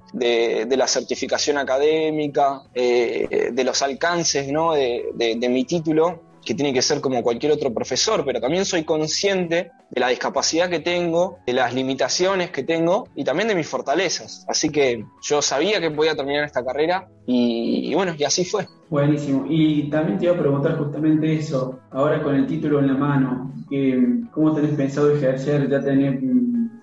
[0.69, 4.73] la certificación académica, eh, de los alcances, ¿no?
[4.73, 5.11] De,
[5.49, 10.01] mi título, que tiene que ser como cualquier otro profesor, pero también soy consciente de
[10.01, 14.43] la discapacidad que tengo, de las limitaciones que tengo y también de mis fortalezas.
[14.47, 18.65] Así que yo sabía que podía terminar esta carrera y, y bueno, y así fue.
[18.89, 19.45] Buenísimo.
[19.47, 23.53] Y también te iba a preguntar justamente eso, ahora con el título en la mano,
[23.69, 25.69] que, ¿cómo tenés pensado ejercer?
[25.69, 26.21] ¿Ya tenés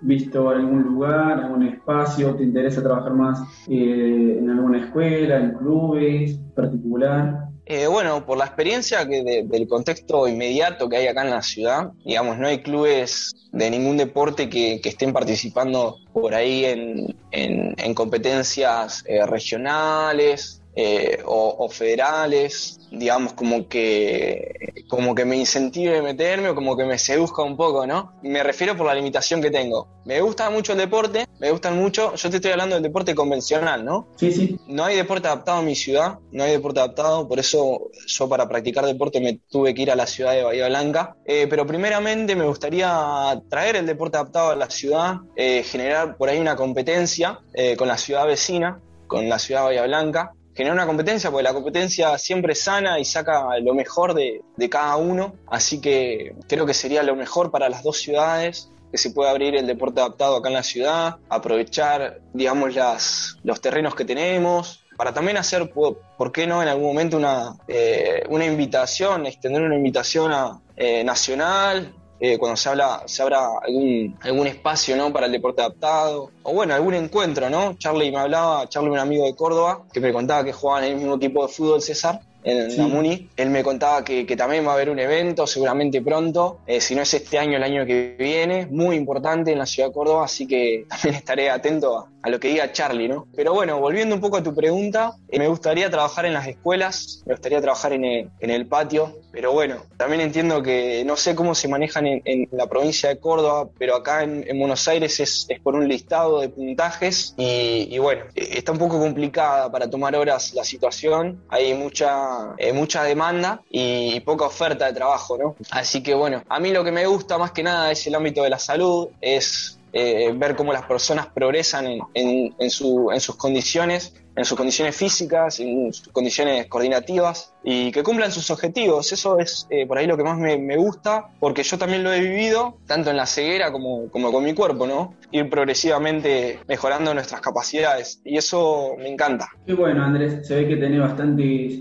[0.01, 2.35] visto algún lugar, algún espacio?
[2.35, 7.45] ¿Te interesa trabajar más eh, en alguna escuela, en clubes particular?
[7.71, 11.43] Eh, bueno, por la experiencia que de- del contexto inmediato que hay acá en la
[11.43, 17.15] ciudad, digamos, no hay clubes de ningún deporte que, que estén participando por ahí en,
[17.31, 25.37] en- en competencias eh, regionales eh, o, o federales, digamos, como que, como que me
[25.37, 28.13] incentive a meterme o como que me seduzca un poco, ¿no?
[28.23, 29.89] Me refiero por la limitación que tengo.
[30.05, 33.85] Me gusta mucho el deporte, me gustan mucho, yo te estoy hablando del deporte convencional,
[33.85, 34.09] ¿no?
[34.17, 34.59] Sí, sí.
[34.67, 38.49] No hay deporte adaptado en mi ciudad, no hay deporte adaptado, por eso yo para
[38.49, 41.17] practicar deporte me tuve que ir a la ciudad de Bahía Blanca.
[41.27, 46.29] Eh, pero primeramente me gustaría traer el deporte adaptado a la ciudad, eh, generar por
[46.29, 47.41] ahí una competencia
[47.77, 50.33] con la ciudad vecina, con la ciudad de Bahía Blanca.
[50.59, 54.97] Generar una competencia, porque la competencia siempre es sana y saca lo mejor de, cada
[54.97, 55.37] uno.
[55.47, 59.55] Así que creo que sería lo mejor para las dos ciudades que se pueda abrir
[59.55, 65.15] el deporte adaptado acá en la ciudad, aprovechar, digamos, las, los terrenos que tenemos, para
[65.15, 69.77] también hacer, po- ¿por qué no en algún momento una, eh, una invitación, extender una
[69.77, 75.13] invitación a, eh, nacional, eh, cuando se habla, se abra algún, algún espacio ¿no?
[75.13, 77.75] para el deporte adaptado, o bueno, algún encuentro, ¿no?
[77.79, 80.97] Charlie me hablaba, Charlie un amigo de Córdoba, que me contaba que jugaban en el
[80.99, 82.79] mismo equipo de fútbol César, en Sí.
[82.79, 83.29] la Muni.
[83.37, 86.95] Él me contaba que, que también va a haber un evento, seguramente pronto, eh, si
[86.95, 90.25] no es este año, el año que viene, muy importante en la ciudad de Córdoba,
[90.25, 93.27] así que también estaré atento a, a lo que diga Charlie, ¿no?
[93.37, 97.23] Pero bueno, volviendo un poco a tu pregunta, eh, me gustaría trabajar en las escuelas,
[97.27, 101.35] me gustaría trabajar en el, en el patio, pero bueno, también entiendo que no sé
[101.35, 105.47] cómo se manejan en, la provincia de Córdoba, pero acá en, en Buenos Aires es,
[105.49, 109.89] es por un listado de puntajes y, y bueno, eh, está un poco complicada para
[109.89, 115.39] tomar horas la situación, hay mucha, eh, mucha demanda y, y poca oferta de trabajo,
[115.39, 115.57] ¿no?
[115.71, 118.43] Así que bueno, a mí lo que me gusta más que nada es el ámbito
[118.43, 123.21] de la salud, es eh, ver cómo las personas progresan en, en- en su- en
[123.21, 129.13] sus condiciones, en sus condiciones físicas, en sus condiciones coordinativas y que cumplan sus objetivos.
[129.13, 132.13] Eso es eh, por ahí lo que más me, me gusta, porque yo también lo
[132.13, 135.15] he vivido, tanto en la ceguera como, como con mi cuerpo, ¿no?
[135.33, 139.49] Ir progresivamente mejorando nuestras capacidades y eso me encanta.
[139.67, 141.81] Qué bueno, Andrés, se ve que tenés bastantes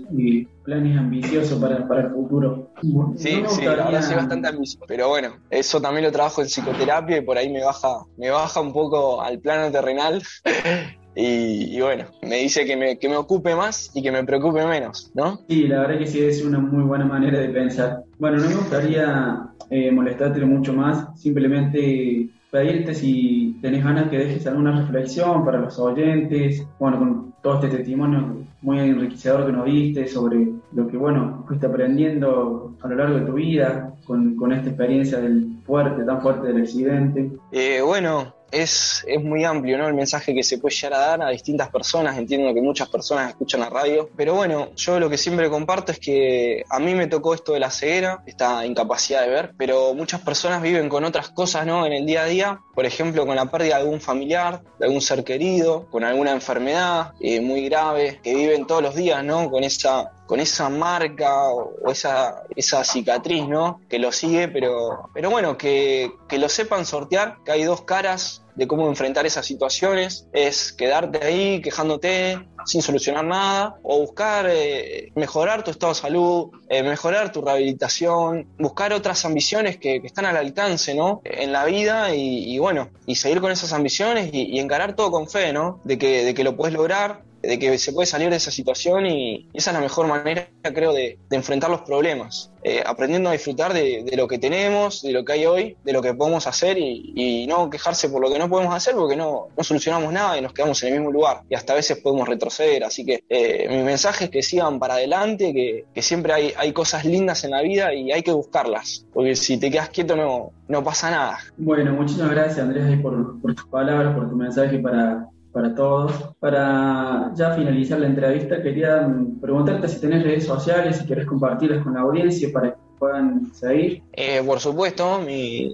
[0.64, 2.72] planes ambiciosos para, para el futuro.
[2.82, 4.84] Bueno, Sí, no sí, la verdad gustaría- soy bastante ambicioso.
[4.86, 8.60] Pero bueno, eso también lo trabajo en psicoterapia y por ahí me baja, me baja
[8.60, 10.22] un poco al plano terrenal.
[11.20, 14.64] Y, y bueno, me dice que me, que me ocupe más y que me preocupe
[14.64, 15.40] menos, ¿no?
[15.48, 18.04] Sí, la verdad que sí es una muy buena manera de pensar.
[18.20, 24.46] Bueno, no me gustaría eh, molestarte mucho más, simplemente pedirte si tenés ganas que dejes
[24.46, 30.06] alguna reflexión para los oyentes, bueno, con todo este testimonio muy enriquecedor que nos diste
[30.06, 34.68] sobre lo que, bueno, fuiste aprendiendo a lo largo de tu vida con, con esta
[34.68, 37.32] experiencia del fuerte, tan fuerte del accidente.
[37.50, 39.88] Eh, bueno, es, es muy amplio ¿no?
[39.88, 42.16] el mensaje que se puede llegar a dar a distintas personas.
[42.16, 44.08] Entiendo que muchas personas escuchan la radio.
[44.16, 47.60] Pero bueno, yo lo que siempre comparto es que a mí me tocó esto de
[47.60, 51.86] la ceguera, esta incapacidad de ver, pero muchas personas viven con otras cosas ¿no?
[51.86, 52.60] en el día a día.
[52.74, 57.12] Por ejemplo, con la pérdida de algún familiar, de algún ser querido, con alguna enfermedad
[57.20, 59.50] eh, muy grave, que viven todos los días ¿no?
[59.50, 63.80] con esa con esa marca o esa, esa cicatriz, ¿no?
[63.88, 68.37] Que lo sigue, pero, pero bueno, que, que lo sepan sortear, que hay dos caras
[68.58, 75.12] de cómo enfrentar esas situaciones, es quedarte ahí quejándote sin solucionar nada, o buscar eh,
[75.14, 80.36] mejorar tu estado de salud, eh, mejorar tu rehabilitación, buscar otras ambiciones que, están al
[80.36, 81.22] alcance, ¿no?
[81.24, 85.10] En la vida y, y bueno, y seguir con esas ambiciones y, y encarar todo
[85.12, 85.80] con fe, ¿no?
[85.84, 89.06] De que, de que lo puedes lograr, de que se puede salir de esa situación
[89.06, 92.50] y esa es la mejor manera, creo, de, enfrentar los problemas.
[92.64, 96.02] Eh, aprendiendo a disfrutar de, lo que tenemos, de lo que hay hoy, de lo
[96.02, 99.48] que podemos hacer y, y no quejarse por lo que no podemos hacer porque no,
[99.56, 102.28] no solucionamos nada y nos quedamos en el mismo lugar y hasta a veces podemos
[102.28, 102.84] retroceder.
[102.84, 107.04] Así que eh, mi mensaje es que sigan para adelante, que, siempre hay, hay cosas
[107.04, 110.82] lindas en la vida y hay que buscarlas, porque si te quedas quieto no, no
[110.82, 111.38] pasa nada.
[111.56, 115.28] Bueno, muchísimas gracias Andrés por, por tus palabras, por tu mensaje para,
[115.58, 116.12] para todos.
[116.38, 121.82] Para ya finalizar la entrevista, quería mm, preguntarte si tenés redes sociales, si querés compartirlas
[121.82, 124.02] con la audiencia para que puedan seguir.
[124.12, 125.20] Eh, por supuesto,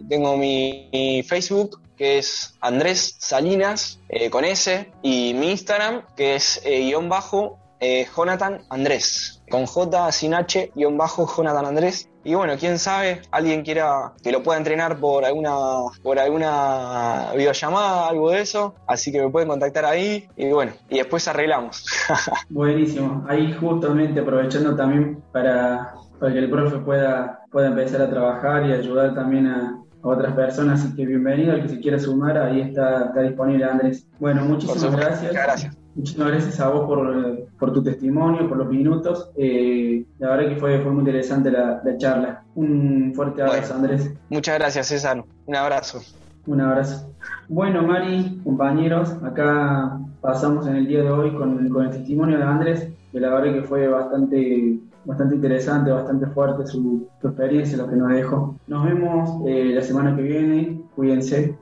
[0.08, 6.36] tengo mi, mi Facebook que es Andrés Salinas eh, con S y mi Instagram que
[6.36, 12.08] es eh, guion bajo eh, Jonathan Andrés con J sin H guion bajo Jonathan Andrés
[12.24, 15.54] y bueno quién sabe alguien quiera que lo pueda entrenar por alguna
[16.02, 20.98] por alguna videollamada algo de eso así que me pueden contactar ahí y bueno y
[20.98, 21.84] después arreglamos
[22.48, 23.24] Buenísimo.
[23.28, 28.72] Ahí justamente aprovechando también para, para que el profe pueda, pueda empezar a trabajar y
[28.72, 30.84] ayudar también a, a otras personas.
[30.84, 32.38] Así que bienvenido al que se quiera sumar.
[32.38, 34.06] Ahí está, está disponible Andrés.
[34.18, 35.32] Bueno, muchísimas gracias.
[35.32, 35.83] Muchas gracias.
[35.94, 39.30] Muchísimas gracias a vos por, por tu testimonio, por los minutos.
[39.36, 42.42] Eh, la verdad que fue, fue muy interesante la, la charla.
[42.54, 44.12] Un fuerte abrazo, Andrés.
[44.28, 46.00] muchas gracias César un abrazo
[46.46, 47.10] Un abrazo.
[47.48, 52.44] Bueno, Mari, compañeros, acá pasamos en el día de hoy con, con el testimonio de
[52.44, 57.88] Andrés, que la verdad que fue bastante, bastante interesante, bastante fuerte su, su experiencia, lo
[57.88, 58.56] que nos dejó.
[58.66, 61.56] Nos vemos eh, la semana que viene, cuídense.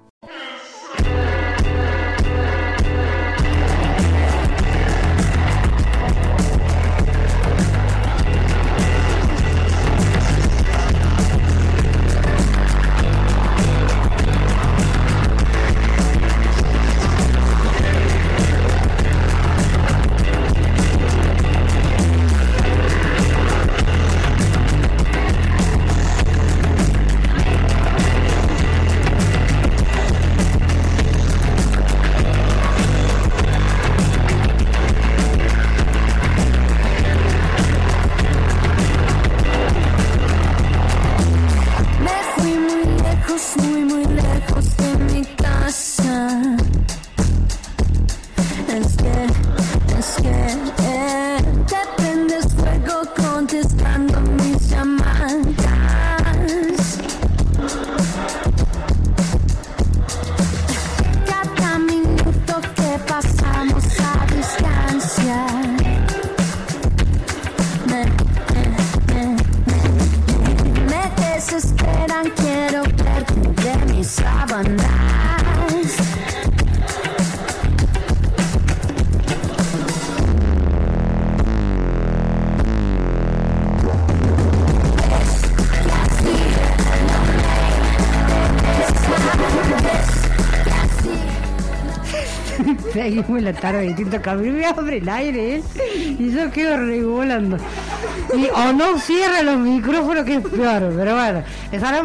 [43.56, 44.81] Muy, muy lejos
[93.12, 94.54] Seguimos la tarde de distintos caminos.
[94.54, 95.62] Me abre el aire.
[96.18, 97.58] Y yo quedo revolando.
[98.34, 100.94] Y o no cierra los micrófonos, que es peor.
[100.96, 101.42] Pero bueno,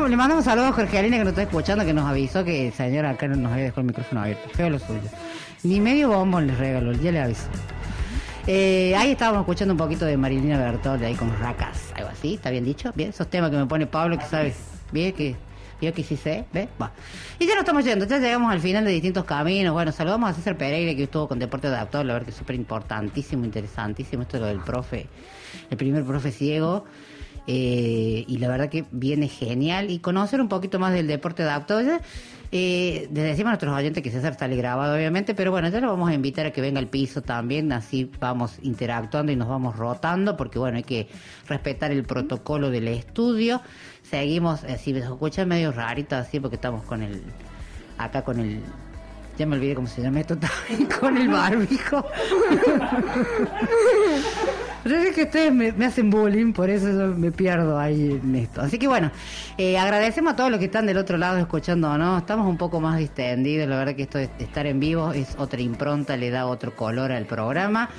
[0.10, 2.74] le, mandamos saludos a Jorge Alina que nos está escuchando, que nos avisó que el
[2.74, 4.50] señor acá no nos había dejado el micrófono abierto.
[4.50, 5.00] Feo lo suyo.
[5.64, 7.48] Ni medio bombón les regaló, ya le aviso.
[8.46, 12.50] Eh, ahí estábamos escuchando un poquito de Marilina Bertol, ahí con Racas, algo así, ¿está
[12.50, 12.92] bien dicho?
[12.96, 14.56] Bien, esos temas que me pone Pablo, que sabes,
[14.94, 15.36] bien que
[15.82, 16.68] yo que sí sé, ¿ves?
[16.82, 16.92] Va.
[17.40, 19.74] Y ya nos estamos yendo, ya llegamos al final de distintos caminos.
[19.74, 22.56] Bueno, saludamos a César Pereira, que estuvo con Deporte Adaptado, la verdad que es súper
[22.56, 25.08] importantísimo, interesantísimo esto de lo del profe,
[25.70, 26.86] el primer profe ciego.
[27.48, 29.90] eh, y la verdad que viene genial.
[29.90, 31.82] Y conocer un poquito más del deporte adaptado.
[31.82, 32.02] Ya,
[32.52, 35.88] eh, les decimos a nuestros oyentes que César sale grabado, obviamente, pero bueno, ya lo
[35.90, 39.76] vamos a invitar a que venga al piso también, así vamos interactuando y nos vamos
[39.76, 41.08] rotando, porque bueno, hay que
[41.48, 43.62] respetar el protocolo del estudio.
[44.10, 47.22] Seguimos, eh, si me escuchan medio rarito así, porque estamos con el,
[47.98, 48.62] acá con el,
[49.38, 52.06] ya me olvidé cómo se llama esto también, con el barbijo.
[54.86, 58.62] Yo sé que ustedes me, hacen bullying, por eso yo me pierdo ahí en esto.
[58.62, 59.12] Así que bueno,
[59.58, 62.18] eh, agradecemos a todos los que están del otro lado escuchando, ¿no?
[62.18, 65.60] Estamos un poco más distendidos, la verdad que esto de estar en vivo es otra
[65.60, 67.90] impronta, le da otro color al programa.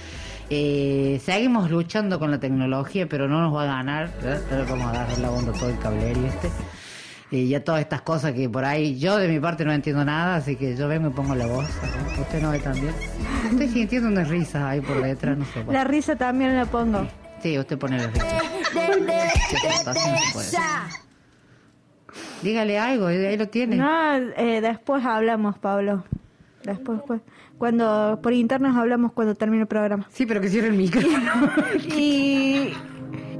[0.51, 4.11] Eh, seguimos luchando con la tecnología, pero no nos va a ganar.
[4.51, 6.51] Ahora vamos a agarrar la onda todo el cablerío este.
[7.31, 10.37] Y ya todas estas cosas que por ahí yo de mi parte no entiendo nada,
[10.37, 11.67] así que yo vengo y pongo la voz.
[12.17, 12.23] ¿no?
[12.23, 12.95] ¿Usted no ve también?
[13.51, 15.63] Estoy sintiendo unas risas ahí por detrás, no sé.
[15.69, 17.07] La risa también la pongo.
[17.43, 18.33] Sí, usted pone las risas.
[19.87, 20.49] Así no se puede.
[22.43, 23.77] Dígale algo, ahí lo tiene.
[23.77, 26.05] No, eh, después hablamos, Pablo.
[26.63, 27.21] Después, pues,
[27.59, 30.07] cuando por internos hablamos cuando termine el programa.
[30.11, 31.51] Sí, pero que cierre el micrófono.
[31.97, 32.73] y,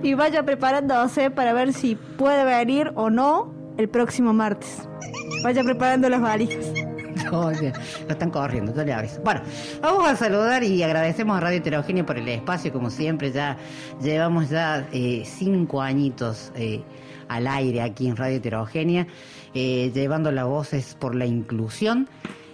[0.03, 4.89] y vaya preparándose para ver si puede venir o no el próximo martes.
[5.43, 6.67] Vaya preparando las valijas.
[7.33, 9.21] No, lo están corriendo, yo le aviso.
[9.23, 9.43] Bueno,
[9.83, 13.57] vamos a saludar y agradecemos a Radio Heterogénea por el espacio, como siempre, ya
[14.01, 16.81] llevamos ya eh, cinco añitos eh,
[17.29, 19.09] al aire aquí en Radio Heterogénea,
[19.53, 22.09] eh, llevando las voces por la inclusión.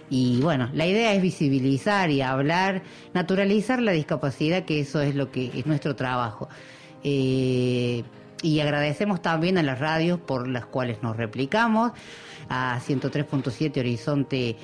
[0.09, 2.83] Y bueno, la idea es visibilizar y hablar,
[3.13, 6.47] naturalizar la discapacidad, que eso es lo que es nuestro trabajo.
[7.03, 8.03] Eh,
[8.41, 11.91] y agradecemos también a las radios por las cuales nos replicamos,
[12.49, 14.55] a 103.7 Horizonte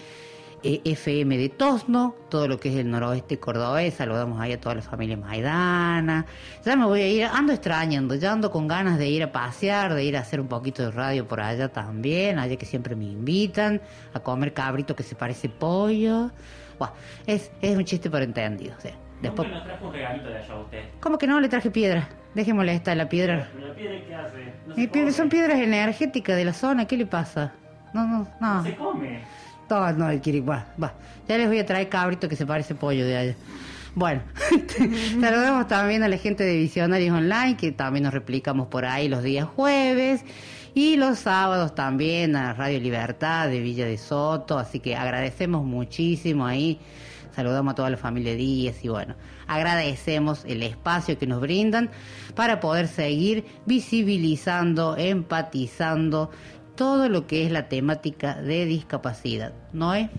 [0.63, 4.81] FM de Tosno, todo lo que es el noroeste cordobés, saludamos ahí a toda la
[4.81, 6.25] familia Maidana.
[6.63, 9.93] Ya me voy a ir, ando extrañando, ya ando con ganas de ir a pasear,
[9.93, 13.05] de ir a hacer un poquito de radio por allá también, allá que siempre me
[13.05, 13.81] invitan,
[14.13, 16.31] a comer cabrito que se parece pollo.
[16.77, 16.93] Bueno,
[17.25, 18.75] es, es un chiste por entendido.
[18.77, 20.83] o sea, después, Nunca nos trajo un regalito de allá a usted.
[20.99, 22.07] ¿Cómo que no le traje piedra?
[22.35, 23.49] Dejémosle esta, la piedra.
[23.53, 24.53] ¿Pero la piedra qué hace?
[24.67, 25.11] No se pero come.
[25.11, 27.53] son piedras energéticas de la zona, ¿qué le pasa?
[27.93, 28.53] No, no, no.
[28.55, 29.21] No se come.
[29.71, 30.93] No, no, Kiri, va, va.
[31.29, 33.35] Ya les voy a traer cabrito que se parece pollo de allá.
[33.95, 34.21] Bueno,
[35.21, 39.23] saludamos también a la gente de Visionarios Online, que también nos replicamos por ahí los
[39.23, 40.25] días jueves.
[40.73, 44.59] Y los sábados también a Radio Libertad de Villa de Soto.
[44.59, 46.77] Así que agradecemos muchísimo ahí.
[47.33, 49.15] Saludamos a toda la familia Díaz y bueno,
[49.47, 51.89] agradecemos el espacio que nos brindan
[52.35, 56.29] para poder seguir visibilizando, empatizando
[56.81, 59.53] todo lo que es la temática de discapacidad.
[59.71, 60.09] ¿No es?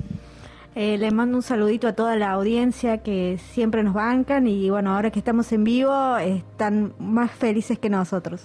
[0.77, 4.95] Eh, les mando un saludito a toda la audiencia que siempre nos bancan y bueno,
[4.95, 8.43] ahora que estamos en vivo están más felices que nosotros.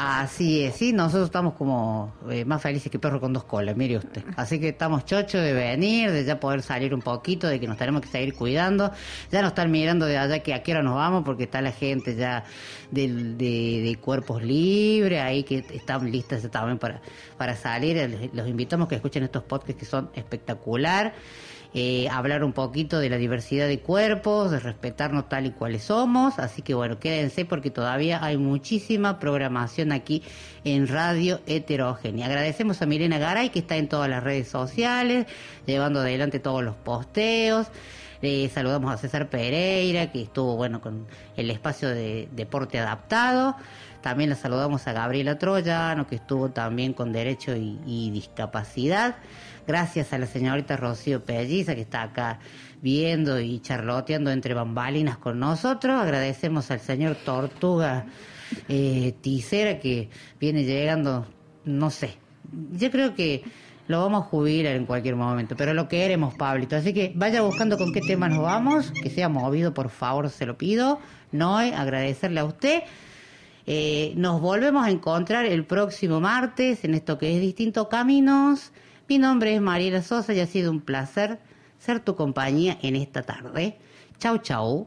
[0.00, 3.96] Así es, sí, nosotros estamos como eh, más felices que perro con dos colas, mire
[3.96, 4.22] usted.
[4.36, 7.76] Así que estamos chochos de venir, de ya poder salir un poquito, de que nos
[7.78, 8.92] tenemos que seguir cuidando.
[9.32, 11.72] Ya nos están mirando de allá que a qué hora nos vamos, porque está la
[11.72, 12.44] gente ya
[12.92, 17.00] del- de, de cuerpos libres, ahí que están listas también para,
[17.36, 18.30] para salir.
[18.32, 21.12] Los invitamos a que escuchen estos podcasts que son espectacular.
[21.74, 26.38] Eh, hablar un poquito de la diversidad de cuerpos, de respetarnos tal y cuales somos.
[26.38, 30.22] Así que bueno, quédense porque todavía hay muchísima programación aquí
[30.64, 32.26] en Radio Heterogénea.
[32.26, 35.26] Agradecemos a Milena Garay que está en todas las redes sociales,
[35.66, 37.66] llevando adelante todos los posteos.
[38.22, 43.56] Le saludamos a César Pereira, que estuvo bueno con el espacio de deporte adaptado.
[44.00, 49.16] También le saludamos a Gabriela Troyano, que estuvo también con derecho y discapacidad.
[49.68, 52.38] Gracias a la señorita Rocío Pelliza, que está acá
[52.80, 56.00] viendo y charloteando entre bambalinas con nosotros.
[56.00, 58.06] Agradecemos al señor Tortuga
[58.66, 60.08] eh, Ticera, que
[60.40, 61.26] viene llegando,
[61.66, 62.16] no sé,
[62.72, 63.44] yo creo que
[63.88, 66.74] lo vamos a jubilar en cualquier momento, pero lo queremos, Pablito.
[66.74, 70.46] Así que vaya buscando con qué tema nos vamos, que sea movido, por favor, se
[70.46, 70.98] lo pido.
[71.30, 72.84] No agradecerle a usted.
[73.66, 78.72] Eh, nos volvemos a encontrar el próximo martes en esto que es Distintos Caminos.
[79.08, 81.40] Mi nombre es Mariela Sosa y ha sido un placer
[81.78, 83.78] ser tu compañía en esta tarde.
[84.18, 84.86] Chau, chau.